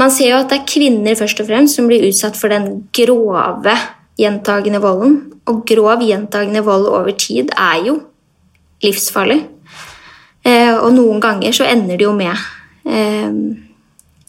Man 0.00 0.10
ser 0.10 0.32
jo 0.32 0.40
at 0.40 0.50
det 0.50 0.60
er 0.60 0.70
kvinner 0.70 1.18
først 1.18 1.42
og 1.42 1.48
fremst 1.50 1.78
som 1.78 1.88
blir 1.90 2.06
utsatt 2.08 2.38
for 2.38 2.52
den 2.54 2.86
grove 2.94 3.74
gjentagende 4.20 4.80
volden. 4.82 5.18
Og 5.50 5.64
grov 5.68 6.02
gjentagende 6.02 6.64
vold 6.64 6.88
over 6.88 7.14
tid 7.18 7.52
er 7.52 7.82
jo 7.90 7.98
livsfarlig. 8.84 9.42
Eh, 10.44 10.74
og 10.74 10.90
noen 10.96 11.20
ganger 11.24 11.54
så 11.56 11.66
ender 11.68 11.98
det 11.98 12.06
jo 12.06 12.14
med 12.16 12.34
eh, 12.86 13.30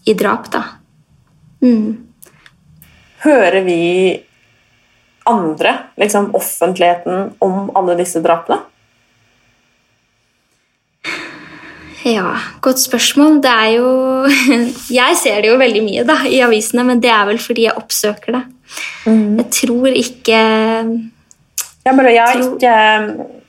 i 0.06 0.14
drap, 0.14 0.52
da. 0.54 0.64
Mm. 1.62 1.98
Hører 3.26 3.62
vi 3.66 3.82
andre, 5.26 5.78
liksom 5.98 6.36
offentligheten, 6.38 7.32
om 7.40 7.72
alle 7.76 7.98
disse 7.98 8.22
drapene? 8.22 8.62
Ja, 12.06 12.36
godt 12.62 12.84
spørsmål. 12.84 13.40
Det 13.42 13.50
er 13.50 13.70
jo 13.80 13.88
Jeg 15.00 15.18
ser 15.18 15.42
det 15.42 15.50
jo 15.50 15.58
veldig 15.58 15.82
mye 15.86 16.04
da, 16.06 16.20
i 16.30 16.44
avisene, 16.46 16.86
men 16.86 17.02
det 17.02 17.10
er 17.10 17.26
vel 17.32 17.42
fordi 17.42 17.66
jeg 17.66 17.78
oppsøker 17.82 18.38
det. 18.38 18.44
Jeg 19.08 19.48
tror 19.54 19.90
ikke 19.90 20.42
Ja, 21.86 21.94
bare, 21.94 22.12
jeg, 22.14 22.44
ikke, 22.46 22.76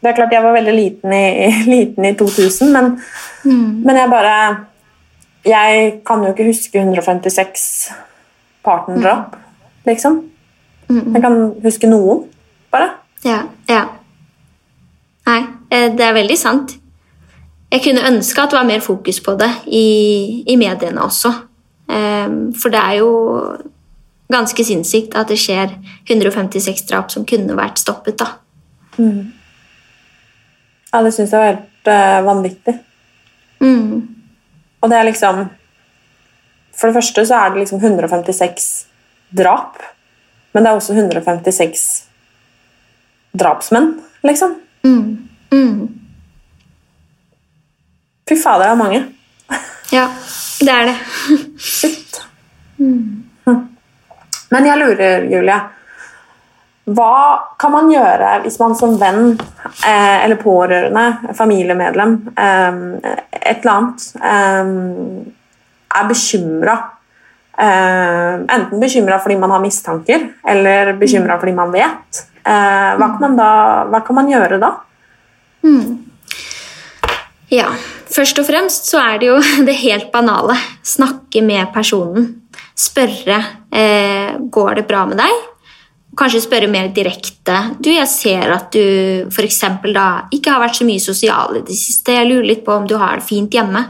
det 0.01 0.11
er 0.11 0.17
klart 0.17 0.33
jeg 0.33 0.45
var 0.45 0.57
veldig 0.57 0.77
liten 0.77 1.13
i, 1.13 1.27
liten 1.75 2.09
i 2.09 2.15
2000, 2.17 2.73
men, 2.73 2.91
men 3.45 4.01
jeg 4.01 4.13
bare 4.13 4.35
Jeg 5.47 6.01
kan 6.07 6.25
jo 6.25 6.33
ikke 6.33 6.49
huske 6.49 6.81
156 6.81 7.67
partnerdrap, 8.67 9.37
liksom. 9.87 10.25
Jeg 10.89 11.23
kan 11.23 11.39
huske 11.63 11.91
noen, 11.91 12.25
bare. 12.71 12.91
Ja. 13.25 13.43
ja. 13.69 13.85
Nei, 15.27 15.41
eh, 15.71 15.91
det 15.95 16.05
er 16.07 16.15
veldig 16.15 16.39
sant. 16.39 16.77
Jeg 17.71 17.83
kunne 17.83 18.07
ønske 18.07 18.43
at 18.43 18.53
det 18.53 18.59
var 18.59 18.69
mer 18.69 18.83
fokus 18.83 19.21
på 19.21 19.35
det 19.39 19.51
i, 19.67 20.43
i 20.47 20.57
mediene 20.57 21.03
også. 21.03 21.33
Um, 21.87 22.55
For 22.55 22.71
det 22.71 22.83
er 22.83 22.99
jo 23.01 23.11
ganske 24.33 24.65
sinnssykt 24.67 25.15
at 25.19 25.31
det 25.31 25.39
skjer 25.39 25.75
156 26.11 26.87
drap 26.89 27.11
som 27.15 27.27
kunne 27.27 27.59
vært 27.59 27.83
stoppet. 27.83 28.19
da. 28.19 28.27
Ja, 30.93 31.03
det 31.03 31.15
syns 31.15 31.35
jeg 31.35 31.41
var 31.41 31.53
helt 31.53 31.91
uh, 31.91 32.27
vanvittig. 32.27 32.79
Mm. 33.61 34.16
Og 34.83 34.91
det 34.93 34.99
er 34.99 35.09
liksom 35.09 35.47
For 36.77 36.89
det 36.91 36.99
første 36.99 37.25
så 37.27 37.39
er 37.41 37.55
det 37.55 37.63
liksom 37.65 37.81
156 37.81 38.67
drap, 39.37 39.81
men 40.53 40.63
det 40.63 40.71
er 40.71 40.77
også 40.77 40.95
156 40.95 41.87
drapsmenn, 43.37 43.95
liksom. 44.25 44.55
Mm. 44.85 45.27
Fy 48.29 48.35
fader, 48.35 48.67
det 48.67 48.71
er 48.75 48.79
mange. 48.81 49.01
Ja, 49.95 50.07
det 50.61 50.73
er 50.73 50.89
det. 50.91 50.97
Shit. 51.63 52.21
Men 54.51 54.67
jeg 54.67 54.79
lurer, 54.81 55.27
Julie. 55.31 55.59
Hva 56.87 57.15
kan 57.59 57.73
man 57.75 57.89
gjøre 57.91 58.37
hvis 58.45 58.61
man 58.63 58.77
som 58.79 58.95
venn 59.01 59.33
eh, 59.35 60.19
eller 60.23 60.39
pårørende, 60.39 61.33
familiemedlem, 61.35 62.13
eh, 62.31 62.79
et 63.41 63.65
eller 63.65 63.73
annet, 63.73 64.07
eh, 64.23 65.97
er 65.99 66.13
bekymra? 66.13 66.77
Enten 67.57 68.81
bekymra 68.83 69.17
fordi 69.25 69.39
man 69.41 69.55
har 69.55 69.63
mistanker, 69.63 70.27
eller 70.45 70.93
bekymra 71.01 71.39
fordi 71.41 71.55
man 71.57 71.71
vet. 71.73 72.27
Hva, 72.45 73.07
kan 73.07 73.23
man 73.23 73.39
da, 73.39 73.49
hva 73.89 74.03
kan 74.05 74.19
man 74.19 74.29
gjøre 74.29 74.59
da? 74.61 74.75
Ja, 77.53 77.71
først 78.11 78.41
og 78.43 78.49
fremst 78.49 78.91
så 78.91 79.01
er 79.01 79.21
det 79.23 79.31
jo 79.31 79.37
det 79.69 79.79
helt 79.81 80.11
banale. 80.15 80.59
Snakke 80.85 81.43
med 81.47 81.71
personen. 81.75 82.29
Spørre 82.77 83.41
eh, 83.73 84.37
går 84.53 84.81
det 84.81 84.89
bra 84.89 85.07
med 85.09 85.21
deg. 85.23 85.45
Kanskje 86.17 86.41
spørre 86.47 86.69
mer 86.73 86.89
direkte. 86.97 87.57
Du, 87.77 87.91
jeg 87.93 88.09
ser 88.09 88.53
at 88.55 88.71
du 88.73 89.27
for 89.35 89.45
da 89.93 90.07
ikke 90.33 90.55
har 90.55 90.63
vært 90.63 90.79
så 90.79 90.87
mye 90.89 91.03
sosial 91.03 91.59
i 91.59 91.65
det 91.67 91.77
siste. 91.77 92.15
Jeg 92.17 92.29
lurer 92.31 92.47
litt 92.53 92.65
på 92.65 92.73
om 92.73 92.87
du 92.89 92.97
har 92.97 93.21
det 93.21 93.29
fint 93.29 93.53
hjemme. 93.53 93.83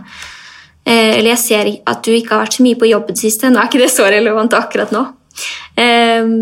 Eh, 0.86 1.18
eller 1.18 1.32
jeg 1.36 1.42
ser 1.42 1.70
at 1.86 2.02
du 2.02 2.10
ikke 2.14 2.34
har 2.34 2.42
vært 2.44 2.58
så 2.58 2.66
mye 2.66 2.78
på 2.78 2.90
jobb 2.90 3.10
i 3.10 3.14
det 3.14 3.22
siste. 3.22 3.50
Nå 3.50 3.60
er 3.60 3.70
ikke 3.70 3.84
det 3.84 3.92
så 3.94 4.08
relevant 4.10 4.58
akkurat 4.58 4.94
nå. 4.94 5.04
Eh, 5.78 6.32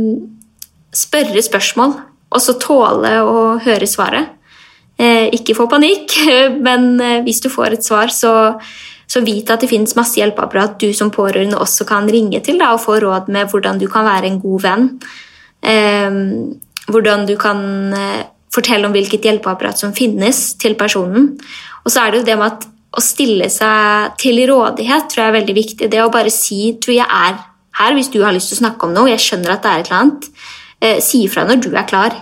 spørre 0.95 1.43
spørsmål, 1.43 1.95
og 2.33 2.43
så 2.43 2.57
tåle 2.63 3.19
å 3.21 3.45
høre 3.65 3.89
svaret. 3.91 4.33
Eh, 4.97 5.27
ikke 5.35 5.57
få 5.59 5.67
panikk, 5.71 6.17
men 6.67 6.95
eh, 7.03 7.21
hvis 7.27 7.43
du 7.43 7.51
får 7.51 7.77
et 7.77 7.87
svar, 7.87 8.13
så, 8.15 8.55
så 9.11 9.23
vit 9.27 9.51
at 9.51 9.65
det 9.65 9.71
finnes 9.73 9.97
masse 9.99 10.17
hjelpeapparat 10.21 10.79
du 10.81 10.93
som 10.95 11.13
pårørende 11.15 11.59
også 11.59 11.87
kan 11.89 12.09
ringe 12.11 12.41
til 12.47 12.61
da, 12.63 12.73
og 12.77 12.85
få 12.85 13.01
råd 13.03 13.31
med 13.35 13.51
hvordan 13.51 13.81
du 13.83 13.89
kan 13.91 14.07
være 14.07 14.31
en 14.31 14.41
god 14.43 14.67
venn. 14.69 14.91
Eh, 15.65 16.21
hvordan 16.91 17.27
du 17.29 17.35
kan 17.41 17.61
eh, 17.97 18.23
fortelle 18.55 18.87
om 18.87 18.95
hvilket 18.95 19.25
hjelpeapparat 19.27 19.81
som 19.81 19.95
finnes 19.97 20.55
til 20.61 20.77
personen. 20.79 21.33
Og 21.85 21.93
så 21.93 22.05
er 22.05 22.13
det 22.13 22.23
jo 22.23 22.29
det 22.29 22.39
med 22.41 22.53
at 22.53 22.69
å 22.95 23.03
stille 23.03 23.49
seg 23.51 24.15
til 24.23 24.39
rådighet 24.51 25.09
tror 25.11 25.25
jeg 25.25 25.33
er 25.33 25.39
veldig 25.41 25.57
viktig. 25.57 25.91
Det 25.91 26.03
å 26.03 26.13
bare 26.15 26.31
si 26.31 26.77
'tror 26.79 26.95
jeg 26.95 27.09
er 27.09 27.41
her 27.81 27.95
hvis 27.95 28.13
du 28.13 28.23
har 28.23 28.33
lyst 28.33 28.53
til 28.53 28.59
å 28.59 28.63
snakke 28.63 28.87
om 28.87 28.95
noe, 28.95 29.11
jeg 29.11 29.25
skjønner 29.25 29.51
at 29.51 29.63
det 29.63 29.71
er 29.71 29.81
et 29.81 29.91
eller 29.91 30.01
annet. 30.01 30.29
Eh, 30.81 31.01
si 31.01 31.25
ifra 31.25 31.45
når 31.45 31.63
du 31.63 31.75
er 31.75 31.89
klar. 31.89 32.15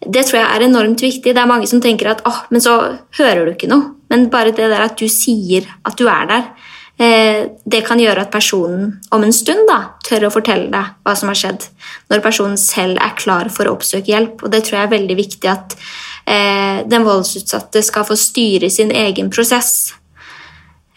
Det 0.00 0.24
tror 0.24 0.40
jeg 0.40 0.48
er 0.48 0.64
enormt 0.64 1.02
viktig. 1.02 1.34
Det 1.34 1.42
er 1.42 1.50
mange 1.50 1.66
som 1.66 1.80
tenker 1.80 2.08
at 2.08 2.22
åh, 2.24 2.46
men 2.50 2.60
så 2.60 2.98
hører 3.18 3.44
du 3.44 3.52
ikke 3.52 3.68
noe. 3.68 3.94
Men 4.08 4.30
bare 4.30 4.54
det 4.54 4.70
der 4.70 4.80
at 4.80 4.96
du 4.96 5.08
sier 5.08 5.66
at 5.84 5.98
du 5.98 6.06
er 6.08 6.26
der, 6.26 6.44
det 6.98 7.78
kan 7.86 8.00
gjøre 8.02 8.24
at 8.24 8.32
personen 8.34 8.96
om 9.14 9.22
en 9.22 9.34
stund 9.34 9.68
da, 9.70 9.94
tør 10.02 10.26
å 10.26 10.32
fortelle 10.34 10.66
deg 10.72 10.96
hva 11.06 11.12
som 11.14 11.30
har 11.30 11.38
skjedd. 11.38 11.68
Når 12.10 12.24
personen 12.24 12.58
selv 12.58 12.98
er 12.98 13.14
klar 13.20 13.52
for 13.54 13.70
å 13.70 13.76
oppsøke 13.76 14.10
hjelp. 14.10 14.42
Og 14.42 14.50
det 14.50 14.64
tror 14.66 14.80
jeg 14.80 14.88
er 14.88 14.94
veldig 14.96 15.16
viktig 15.20 15.50
at 15.52 15.76
eh, 16.26 16.80
den 16.90 17.06
voldsutsatte 17.06 17.84
skal 17.86 18.08
få 18.08 18.18
styre 18.18 18.70
sin 18.74 18.90
egen 18.90 19.30
prosess. 19.30 19.92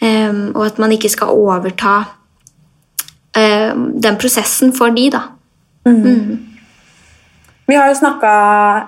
Um, 0.02 0.50
og 0.56 0.66
at 0.66 0.80
man 0.82 0.92
ikke 0.96 1.12
skal 1.14 1.30
overta 1.38 1.96
um, 3.38 3.92
den 4.02 4.18
prosessen 4.18 4.74
for 4.74 4.90
de, 4.96 5.12
da. 5.14 5.28
Vi 7.72 7.76
har 7.76 7.88
jo 7.88 7.96
snakka 7.96 8.32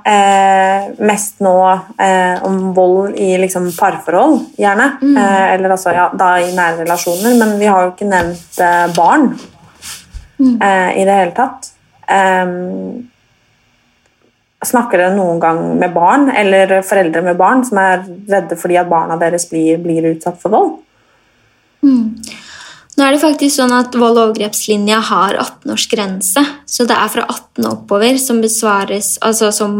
eh, 0.03 0.89
mest 1.07 1.37
nå 1.39 1.55
eh, 2.03 2.43
om 2.43 2.73
vold 2.75 3.13
i 3.15 3.29
liksom, 3.39 3.69
parforhold, 3.77 4.41
gjerne. 4.59 4.87
Eh, 5.21 5.53
eller 5.53 5.71
altså, 5.71 5.93
ja, 5.95 6.09
da 6.19 6.33
i 6.43 6.49
nære 6.51 6.81
relasjoner. 6.81 7.37
Men 7.39 7.53
vi 7.61 7.69
har 7.71 7.85
jo 7.85 7.93
ikke 7.93 8.09
nevnt 8.11 8.59
eh, 8.59 8.89
barn 8.91 9.29
eh, 10.59 10.89
i 10.99 11.05
det 11.07 11.15
hele 11.15 11.31
tatt. 11.37 11.69
Em, 12.11 13.07
snakker 14.67 14.99
dere 14.99 15.15
noen 15.15 15.39
gang 15.39 15.63
med 15.79 15.95
barn 15.95 16.27
eller 16.35 16.81
foreldre 16.83 17.23
med 17.23 17.39
barn 17.39 17.63
som 17.63 17.79
er 17.79 18.03
redde 18.03 18.59
fordi 18.59 18.81
at 18.83 18.91
barna 18.91 19.15
deres 19.21 19.47
blir, 19.47 19.79
blir 19.79 20.11
utsatt 20.11 20.43
for 20.43 20.57
vold? 20.57 20.75
Nå 22.97 23.05
er 23.05 23.15
det 23.15 23.23
faktisk 23.23 23.57
sånn 23.57 23.73
at 23.73 23.95
Vold- 23.97 24.19
og 24.19 24.29
overgrepslinja 24.29 24.99
har 25.09 25.37
18-årsgrense. 25.41 26.43
Så 26.69 26.85
det 26.89 26.97
er 26.97 27.09
fra 27.09 27.25
18 27.25 27.65
og 27.65 27.71
oppover 27.71 28.19
som 28.21 28.41
besvares 28.43 29.15
Altså 29.25 29.49
som 29.55 29.73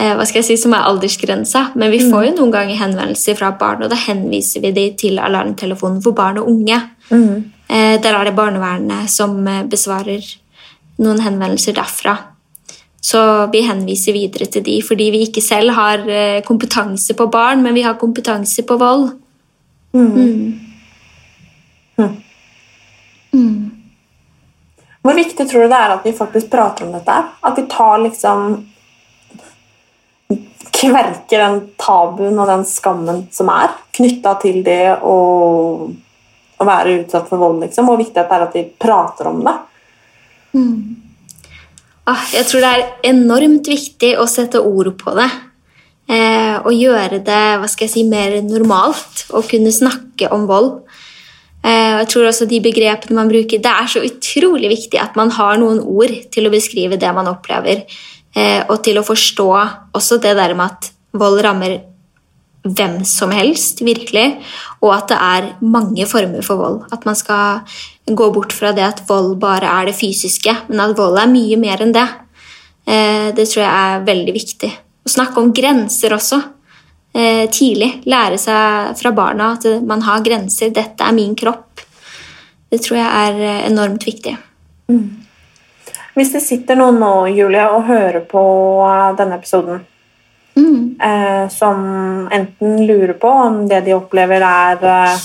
eh, 0.00 0.14
hva 0.16 0.24
skal 0.24 0.40
jeg 0.40 0.48
si, 0.48 0.56
som 0.62 0.74
er 0.76 0.86
aldersgrensa. 0.88 1.66
Men 1.76 1.92
vi 1.92 2.00
får 2.06 2.30
jo 2.30 2.34
noen 2.38 2.54
ganger 2.54 2.80
henvendelser 2.80 3.36
fra 3.38 3.52
barn, 3.60 3.84
og 3.84 3.92
da 3.92 3.98
henviser 4.00 4.64
vi 4.64 4.72
de 4.76 4.86
til 5.00 5.20
alarmtelefonen 5.20 6.00
for 6.04 6.16
barn 6.16 6.40
og 6.40 6.48
unge. 6.54 6.80
Eh, 7.68 7.96
der 8.02 8.16
er 8.16 8.30
det 8.30 8.36
barnevernet 8.38 9.10
som 9.12 9.36
eh, 9.46 9.66
besvarer 9.68 10.24
noen 11.00 11.20
henvendelser 11.24 11.76
derfra. 11.76 12.16
Så 13.00 13.20
vi 13.52 13.62
henviser 13.64 14.12
videre 14.12 14.48
til 14.52 14.64
de, 14.64 14.80
fordi 14.84 15.06
vi 15.12 15.22
ikke 15.24 15.44
selv 15.44 15.72
har 15.76 16.02
eh, 16.08 16.40
kompetanse 16.44 17.16
på 17.16 17.28
barn, 17.32 17.62
men 17.64 17.76
vi 17.76 17.84
har 17.84 18.00
kompetanse 18.00 18.64
på 18.68 18.76
vold. 18.80 19.10
Hvor 25.00 25.16
viktig 25.16 25.46
tror 25.48 25.64
du 25.64 25.72
det 25.72 25.78
er 25.78 25.94
at 25.94 26.04
vi 26.04 26.12
faktisk 26.16 26.50
prater 26.52 26.86
om 26.86 26.92
dette? 26.92 27.16
At 27.40 27.58
vi 27.58 27.66
tar 27.70 28.02
liksom 28.04 28.66
Kverker 30.80 31.42
den 31.42 31.56
tabuen 31.80 32.38
og 32.40 32.48
den 32.48 32.62
skammen 32.64 33.24
som 33.34 33.50
er 33.52 33.72
knytta 33.96 34.36
til 34.40 34.62
det 34.64 34.94
å, 35.04 35.16
å 35.90 36.64
være 36.64 36.94
utsatt 37.02 37.26
for 37.28 37.42
vold, 37.42 37.58
liksom. 37.66 37.90
Hvor 37.90 37.98
viktig 38.00 38.16
det 38.16 38.36
er 38.36 38.44
at 38.46 38.56
vi 38.56 38.62
prater 38.80 39.28
om 39.28 39.42
det. 39.44 39.56
Ah, 42.08 42.22
jeg 42.32 42.48
tror 42.48 42.64
det 42.64 42.70
er 42.70 43.10
enormt 43.10 43.68
viktig 43.68 44.14
å 44.16 44.24
sette 44.30 44.62
ord 44.62 44.94
på 45.02 45.12
det. 45.18 45.28
Eh, 46.10 46.56
og 46.64 46.72
gjøre 46.74 47.20
det 47.22 47.42
hva 47.60 47.68
skal 47.70 47.86
jeg 47.86 47.92
si, 47.92 48.06
mer 48.08 48.38
normalt. 48.46 49.26
Å 49.36 49.44
kunne 49.46 49.74
snakke 49.74 50.30
om 50.34 50.48
vold. 50.48 50.72
Eh, 51.60 51.96
jeg 52.00 52.08
tror 52.12 52.30
også 52.30 52.48
de 52.48 52.60
begrepene 52.64 53.18
man 53.18 53.28
bruker 53.28 53.60
Det 53.60 53.68
er 53.68 53.88
så 53.92 54.00
utrolig 54.00 54.70
viktig 54.72 54.96
at 55.00 55.16
man 55.18 55.28
har 55.36 55.58
noen 55.60 55.82
ord 55.84 56.14
til 56.32 56.48
å 56.48 56.52
beskrive 56.52 56.96
det 57.00 57.12
man 57.16 57.28
opplever. 57.28 57.84
Eh, 58.36 58.62
og 58.70 58.80
til 58.86 59.00
å 59.00 59.06
forstå 59.06 59.48
også 59.96 60.20
det 60.22 60.36
der 60.38 60.54
med 60.56 60.70
at 60.70 60.92
vold 61.12 61.40
rammer 61.44 61.80
hvem 62.60 63.00
som 63.08 63.32
helst, 63.32 63.80
virkelig. 63.84 64.40
Og 64.84 64.92
at 64.94 65.08
det 65.12 65.18
er 65.20 65.48
mange 65.64 66.06
former 66.08 66.44
for 66.44 66.60
vold. 66.60 66.82
At 66.92 67.06
man 67.08 67.16
skal 67.16 67.62
gå 68.04 68.30
bort 68.34 68.52
fra 68.52 68.72
det 68.76 68.84
at 68.84 69.02
vold 69.08 69.38
bare 69.40 69.68
er 69.68 69.88
det 69.88 69.96
fysiske, 69.96 70.54
men 70.68 70.82
at 70.84 70.96
vold 70.98 71.18
er 71.20 71.30
mye 71.30 71.56
mer 71.60 71.82
enn 71.84 71.94
det. 71.96 72.06
Eh, 72.86 73.30
det 73.36 73.48
tror 73.48 73.64
jeg 73.64 73.72
er 73.72 74.06
veldig 74.08 74.36
viktig. 74.36 74.70
Å 75.06 75.12
snakke 75.12 75.40
om 75.40 75.52
grenser 75.56 76.16
også. 76.16 76.40
Eh, 77.10 77.48
tidlig. 77.50 78.02
Lære 78.06 78.38
seg 78.38 78.94
fra 79.00 79.10
barna 79.10 79.54
at 79.56 79.66
man 79.82 80.02
har 80.06 80.22
grenser. 80.22 80.70
'Dette 80.70 81.02
er 81.02 81.12
min 81.12 81.34
kropp'. 81.34 81.82
Det 82.70 82.78
tror 82.84 83.00
jeg 83.00 83.10
er 83.10 83.40
eh, 83.42 83.66
enormt 83.66 84.06
viktig. 84.06 84.36
Hvis 86.14 86.32
det 86.34 86.42
sitter 86.44 86.78
noen 86.78 87.00
nå, 87.02 87.14
Julie, 87.34 87.66
og 87.66 87.88
hører 87.88 88.20
på 88.30 88.42
eh, 88.86 89.08
denne 89.18 89.40
episoden, 89.40 89.82
eh, 90.54 91.48
som 91.50 91.82
enten 92.30 92.86
lurer 92.86 93.16
på 93.18 93.28
om 93.28 93.64
det 93.68 93.82
de 93.88 93.96
opplever, 93.96 94.44
er, 94.46 95.18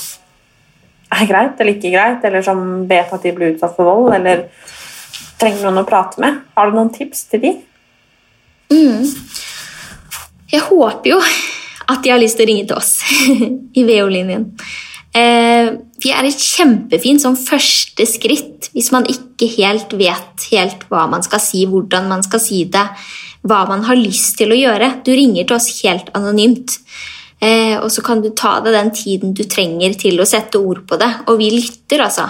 er 1.11 1.29
greit 1.29 1.61
eller 1.61 1.73
ikke 1.75 1.93
greit, 1.93 2.25
eller 2.25 2.45
som 2.45 2.87
vet 2.89 3.13
at 3.13 3.21
de 3.21 3.33
blir 3.35 3.53
utsatt 3.53 3.77
for 3.77 3.85
vold, 3.85 4.13
eller 4.17 4.47
trenger 5.37 5.67
noen 5.67 5.83
å 5.83 5.89
prate 5.89 6.21
med, 6.23 6.41
har 6.57 6.71
du 6.71 6.79
noen 6.79 6.93
tips 6.95 7.27
til 7.29 7.45
de? 7.45 7.53
Jeg 10.49 10.65
håper 10.65 11.13
jo 11.13 11.19
at 11.91 12.03
de 12.03 12.11
har 12.13 12.21
lyst 12.21 12.39
til 12.39 12.47
å 12.47 12.51
ringe 12.51 12.67
til 12.69 12.77
oss 12.79 12.99
i 13.79 13.85
VO-linjen. 13.87 14.49
Eh, 15.15 15.69
vi 16.03 16.11
er 16.11 16.27
et 16.27 16.41
kjempefint 16.41 17.23
sånn 17.23 17.37
første 17.39 18.03
skritt 18.09 18.67
hvis 18.75 18.91
man 18.91 19.05
ikke 19.07 19.47
helt 19.53 19.93
vet 19.95 20.47
helt 20.51 20.83
hva 20.89 21.05
man 21.07 21.23
skal 21.23 21.39
si, 21.39 21.63
hvordan 21.69 22.09
man 22.11 22.25
skal 22.25 22.41
si 22.43 22.65
det, 22.67 22.83
hva 23.47 23.61
man 23.69 23.85
har 23.87 23.95
lyst 23.99 24.35
til 24.41 24.51
å 24.51 24.59
gjøre. 24.59 24.97
Du 25.05 25.13
ringer 25.15 25.47
til 25.47 25.55
oss 25.55 25.69
helt 25.85 26.11
anonymt. 26.17 26.79
Eh, 27.39 27.77
og 27.79 27.87
så 27.93 28.03
kan 28.03 28.23
du 28.23 28.31
ta 28.35 28.57
deg 28.63 28.75
den 28.75 28.91
tiden 28.95 29.33
du 29.37 29.43
trenger 29.47 29.95
til 29.99 30.19
å 30.19 30.27
sette 30.27 30.59
ord 30.59 30.83
på 30.89 30.99
det. 30.99 31.11
Og 31.29 31.39
vi 31.39 31.51
lytter, 31.53 32.03
altså. 32.07 32.27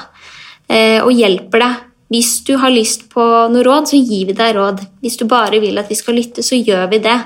Eh, 0.67 0.99
og 1.01 1.13
hjelper 1.15 1.63
deg. 1.65 1.83
Hvis 2.13 2.31
du 2.45 2.53
har 2.61 2.69
lyst 2.69 3.07
på 3.09 3.23
noe 3.49 3.65
råd, 3.65 3.89
så 3.89 3.97
gir 3.97 4.29
vi 4.29 4.37
deg 4.37 4.53
råd. 4.57 4.83
Hvis 5.01 5.17
du 5.17 5.25
bare 5.29 5.57
vil 5.63 5.81
at 5.81 5.89
vi 5.89 5.97
skal 5.97 6.19
lytte, 6.19 6.45
så 6.45 6.57
gjør 6.59 6.85
vi 6.91 7.01
det. 7.05 7.17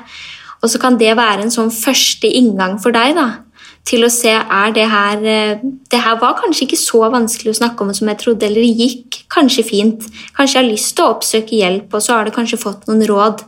Og 0.59 0.71
så 0.71 0.81
kan 0.81 0.97
det 0.99 1.15
være 1.17 1.45
en 1.45 1.53
sånn 1.53 1.71
første 1.71 2.27
inngang 2.27 2.77
for 2.83 2.95
deg 2.95 3.15
da, 3.17 3.27
til 3.87 4.03
å 4.05 4.11
se 4.11 4.31
er 4.31 4.73
det 4.75 4.85
her 4.91 5.23
eh, 5.23 5.61
Det 5.61 6.01
her 6.03 6.19
var 6.21 6.35
kanskje 6.37 6.65
ikke 6.67 6.79
så 6.79 7.05
vanskelig 7.09 7.53
å 7.53 7.59
snakke 7.61 7.85
om 7.85 7.93
som 7.95 8.11
jeg 8.11 8.21
trodde, 8.21 8.45
eller 8.45 8.61
det 8.61 8.87
gikk 8.87 9.21
kanskje 9.31 9.65
fint. 9.65 10.07
Kanskje 10.37 10.59
jeg 10.59 10.63
har 10.63 10.71
lyst 10.71 10.95
til 10.95 11.05
å 11.05 11.13
oppsøke 11.15 11.59
hjelp, 11.61 11.93
og 11.93 12.03
så 12.03 12.17
har 12.17 12.27
du 12.27 12.35
kanskje 12.35 12.61
fått 12.61 12.89
noen 12.89 13.05
råd 13.09 13.45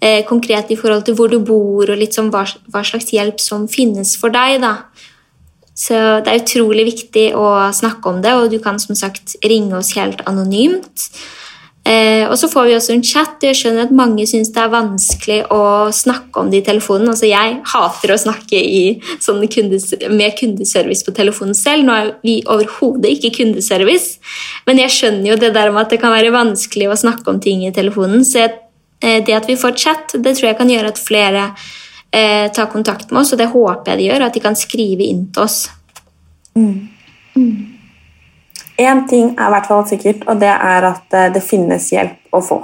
eh, 0.00 0.22
konkret 0.28 0.70
i 0.70 0.78
forhold 0.78 1.04
til 1.08 1.18
hvor 1.18 1.32
du 1.32 1.40
bor, 1.42 1.90
og 1.90 2.00
litt 2.00 2.16
sånn 2.16 2.30
hva, 2.32 2.46
hva 2.72 2.84
slags 2.86 3.12
hjelp 3.12 3.42
som 3.42 3.66
finnes 3.70 4.14
for 4.20 4.34
deg. 4.34 4.60
da. 4.64 4.76
Så 5.74 5.98
det 6.22 6.30
er 6.30 6.42
utrolig 6.42 6.86
viktig 6.86 7.30
å 7.34 7.48
snakke 7.74 8.12
om 8.12 8.20
det, 8.22 8.34
og 8.38 8.52
du 8.52 8.60
kan 8.62 8.78
som 8.78 8.94
sagt 8.98 9.34
ringe 9.42 9.74
oss 9.80 9.96
helt 9.98 10.22
anonymt. 10.30 11.08
Eh, 11.84 12.24
og 12.30 12.38
så 12.40 12.48
får 12.48 12.64
vi 12.64 12.74
også 12.78 12.94
en 12.94 13.02
chat. 13.04 13.42
Jeg 13.44 13.58
skjønner 13.58 13.84
at 13.84 13.92
mange 13.94 14.24
syns 14.28 14.48
det 14.54 14.62
er 14.62 14.72
vanskelig 14.72 15.38
å 15.52 15.92
snakke 15.92 16.40
om 16.40 16.48
det 16.52 16.62
i 16.62 16.66
telefonen. 16.70 17.10
Altså, 17.12 17.28
jeg 17.28 17.58
hater 17.74 18.14
å 18.14 18.20
snakke 18.20 18.56
i, 18.56 18.82
sånne 19.22 19.50
kundes, 19.52 19.90
med 20.08 20.36
kundeservice 20.38 21.04
på 21.04 21.12
telefonen 21.16 21.56
selv. 21.58 21.84
Nå 21.84 21.96
er 21.98 22.12
vi 22.24 22.38
overhodet 22.48 23.12
ikke 23.18 23.34
kundeservice, 23.36 24.16
men 24.68 24.80
jeg 24.80 24.96
skjønner 24.96 25.34
jo 25.34 25.40
det 25.44 25.52
der 25.56 25.74
med 25.74 25.84
at 25.84 25.92
det 25.92 26.00
kan 26.00 26.14
være 26.14 26.32
vanskelig 26.34 26.88
å 26.88 27.00
snakke 27.04 27.28
om 27.34 27.42
ting 27.44 27.66
i 27.68 27.74
telefonen. 27.76 28.24
Så 28.24 28.46
jeg, 28.46 28.56
eh, 29.04 29.20
det 29.20 29.36
at 29.36 29.50
vi 29.50 29.60
får 29.60 29.76
chat, 29.76 30.16
det 30.16 30.38
tror 30.38 30.54
jeg 30.54 30.60
kan 30.62 30.72
gjøre 30.72 30.94
at 30.94 31.04
flere 31.04 31.46
eh, 32.14 32.48
tar 32.48 32.72
kontakt 32.72 33.12
med 33.12 33.26
oss, 33.26 33.36
og 33.36 33.44
det 33.44 33.52
håper 33.52 33.92
jeg 33.92 34.00
de 34.00 34.08
gjør, 34.08 34.28
at 34.30 34.40
de 34.40 34.44
kan 34.48 34.56
skrive 34.56 35.04
inn 35.04 35.26
til 35.28 35.44
oss. 35.44 35.66
Én 38.76 39.04
ting 39.08 39.34
er 39.38 39.46
i 39.46 39.52
hvert 39.54 39.68
fall 39.70 39.84
sikkert, 39.86 40.24
og 40.26 40.40
det 40.40 40.50
er 40.50 40.88
at 40.88 41.14
eh, 41.14 41.30
det 41.34 41.42
finnes 41.46 41.90
hjelp 41.94 42.34
å 42.34 42.40
få. 42.42 42.58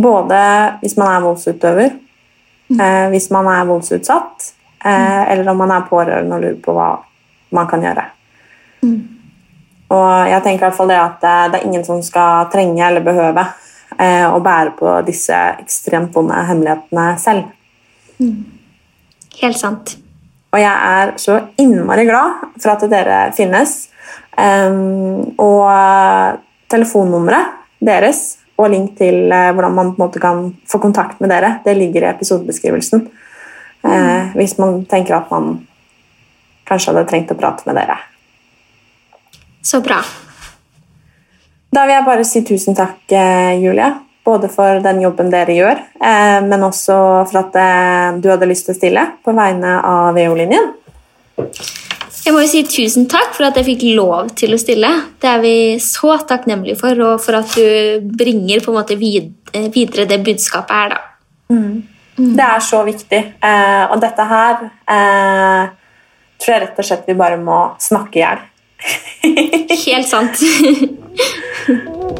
Både 0.00 0.40
hvis 0.80 0.96
man 0.96 1.12
er 1.12 1.24
voldsutøver, 1.26 1.92
eh, 2.80 3.06
hvis 3.12 3.30
man 3.34 3.48
er 3.52 3.68
voldsutsatt, 3.68 4.52
eh, 4.84 5.22
eller 5.32 5.52
om 5.52 5.60
man 5.60 5.74
er 5.76 5.88
pårørende 5.90 6.36
og 6.36 6.44
lurer 6.46 6.60
på 6.64 6.76
hva 6.76 6.90
man 7.56 7.68
kan 7.68 7.84
gjøre. 7.84 8.06
Og 9.90 10.28
jeg 10.30 10.42
tenker 10.44 10.62
i 10.62 10.68
hvert 10.68 10.78
fall 10.78 10.92
det 10.92 11.00
at 11.02 11.24
eh, 11.26 11.48
det 11.50 11.60
er 11.60 11.66
ingen 11.66 11.84
som 11.84 12.02
skal 12.06 12.46
trenge 12.52 12.84
eller 12.86 13.04
behøve 13.04 13.44
eh, 13.98 14.26
å 14.30 14.38
bære 14.44 14.76
på 14.78 14.92
disse 15.08 15.36
ekstremt 15.60 16.14
vonde 16.14 16.38
hemmelighetene 16.48 17.08
selv. 17.18 17.50
Helt 19.40 19.58
sant. 19.58 19.96
Og 20.50 20.58
jeg 20.58 20.90
er 20.98 21.14
så 21.20 21.38
innmari 21.62 22.04
glad 22.08 22.42
for 22.58 22.72
at 22.74 22.84
dere 22.90 23.22
finnes. 23.36 23.74
Og 24.40 25.64
eh, 25.70 26.38
telefonnummeret 26.70 27.58
deres 27.80 28.22
og 28.60 28.70
link 28.72 28.96
til 28.98 29.30
eh, 29.32 29.50
hvordan 29.54 29.76
man 29.76 29.92
på 29.94 30.00
en 30.00 30.04
måte 30.04 30.22
kan 30.22 30.42
få 30.68 30.80
kontakt 30.82 31.20
med 31.22 31.30
dere, 31.32 31.58
det 31.64 31.76
ligger 31.78 32.04
i 32.04 32.10
episodebeskrivelsen. 32.10 33.06
Eh, 33.86 34.34
hvis 34.36 34.56
man 34.58 34.82
tenker 34.90 35.20
at 35.20 35.30
man 35.32 35.60
kanskje 36.68 36.92
hadde 36.92 37.06
trengt 37.10 37.32
å 37.32 37.38
prate 37.38 37.66
med 37.66 37.78
dere. 37.78 37.96
Så 39.62 39.80
bra. 39.84 40.02
Da 41.70 41.86
vil 41.86 41.94
jeg 41.94 42.06
bare 42.06 42.26
si 42.26 42.42
tusen 42.46 42.74
takk, 42.74 43.12
Julie. 43.60 43.90
Både 44.30 44.50
for 44.52 44.78
den 44.84 45.02
jobben 45.02 45.30
dere 45.32 45.56
gjør, 45.56 45.82
eh, 45.98 46.38
men 46.46 46.62
også 46.66 46.96
for 47.26 47.42
at 47.42 47.56
eh, 47.58 48.20
du 48.22 48.30
hadde 48.30 48.48
lyst 48.50 48.68
til 48.68 48.76
å 48.76 48.78
stille 48.78 49.06
på 49.26 49.34
vegne 49.34 49.76
av 49.82 50.14
VO-linjen. 50.14 50.70
Jeg 52.20 52.34
må 52.36 52.42
jo 52.44 52.50
si 52.50 52.60
tusen 52.68 53.06
takk 53.10 53.32
for 53.34 53.48
at 53.48 53.56
jeg 53.58 53.66
fikk 53.66 53.84
lov 53.96 54.28
til 54.38 54.54
å 54.54 54.58
stille. 54.60 54.90
Det 55.18 55.30
er 55.30 55.40
vi 55.42 55.54
så 55.82 56.18
takknemlige 56.28 56.78
for, 56.78 57.00
og 57.06 57.22
for 57.24 57.40
at 57.40 57.56
du 57.56 58.10
bringer 58.20 58.62
på 58.62 58.70
en 58.70 58.78
måte 58.78 58.94
eh, 58.94 59.70
videre 59.74 60.06
det 60.06 60.20
budskapet 60.26 60.76
her, 60.76 60.94
da. 60.94 61.06
Det 62.20 62.44
er 62.44 62.60
så 62.60 62.82
viktig. 62.84 63.20
Eh, 63.40 63.84
og 63.90 64.00
dette 64.02 64.26
her 64.28 64.64
eh, 64.68 65.72
tror 66.40 66.54
jeg 66.54 66.64
rett 66.66 66.82
og 66.82 66.88
slett 66.90 67.08
vi 67.08 67.18
bare 67.18 67.40
må 67.40 67.60
snakke 67.80 68.20
i 68.20 68.24
hjel. 68.24 68.46
Helt 69.86 70.10
sant. 70.10 70.44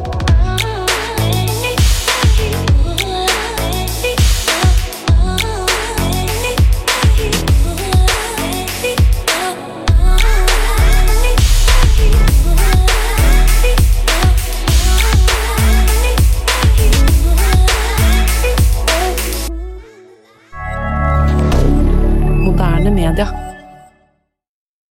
moderne 22.81 22.89
media. 22.89 23.40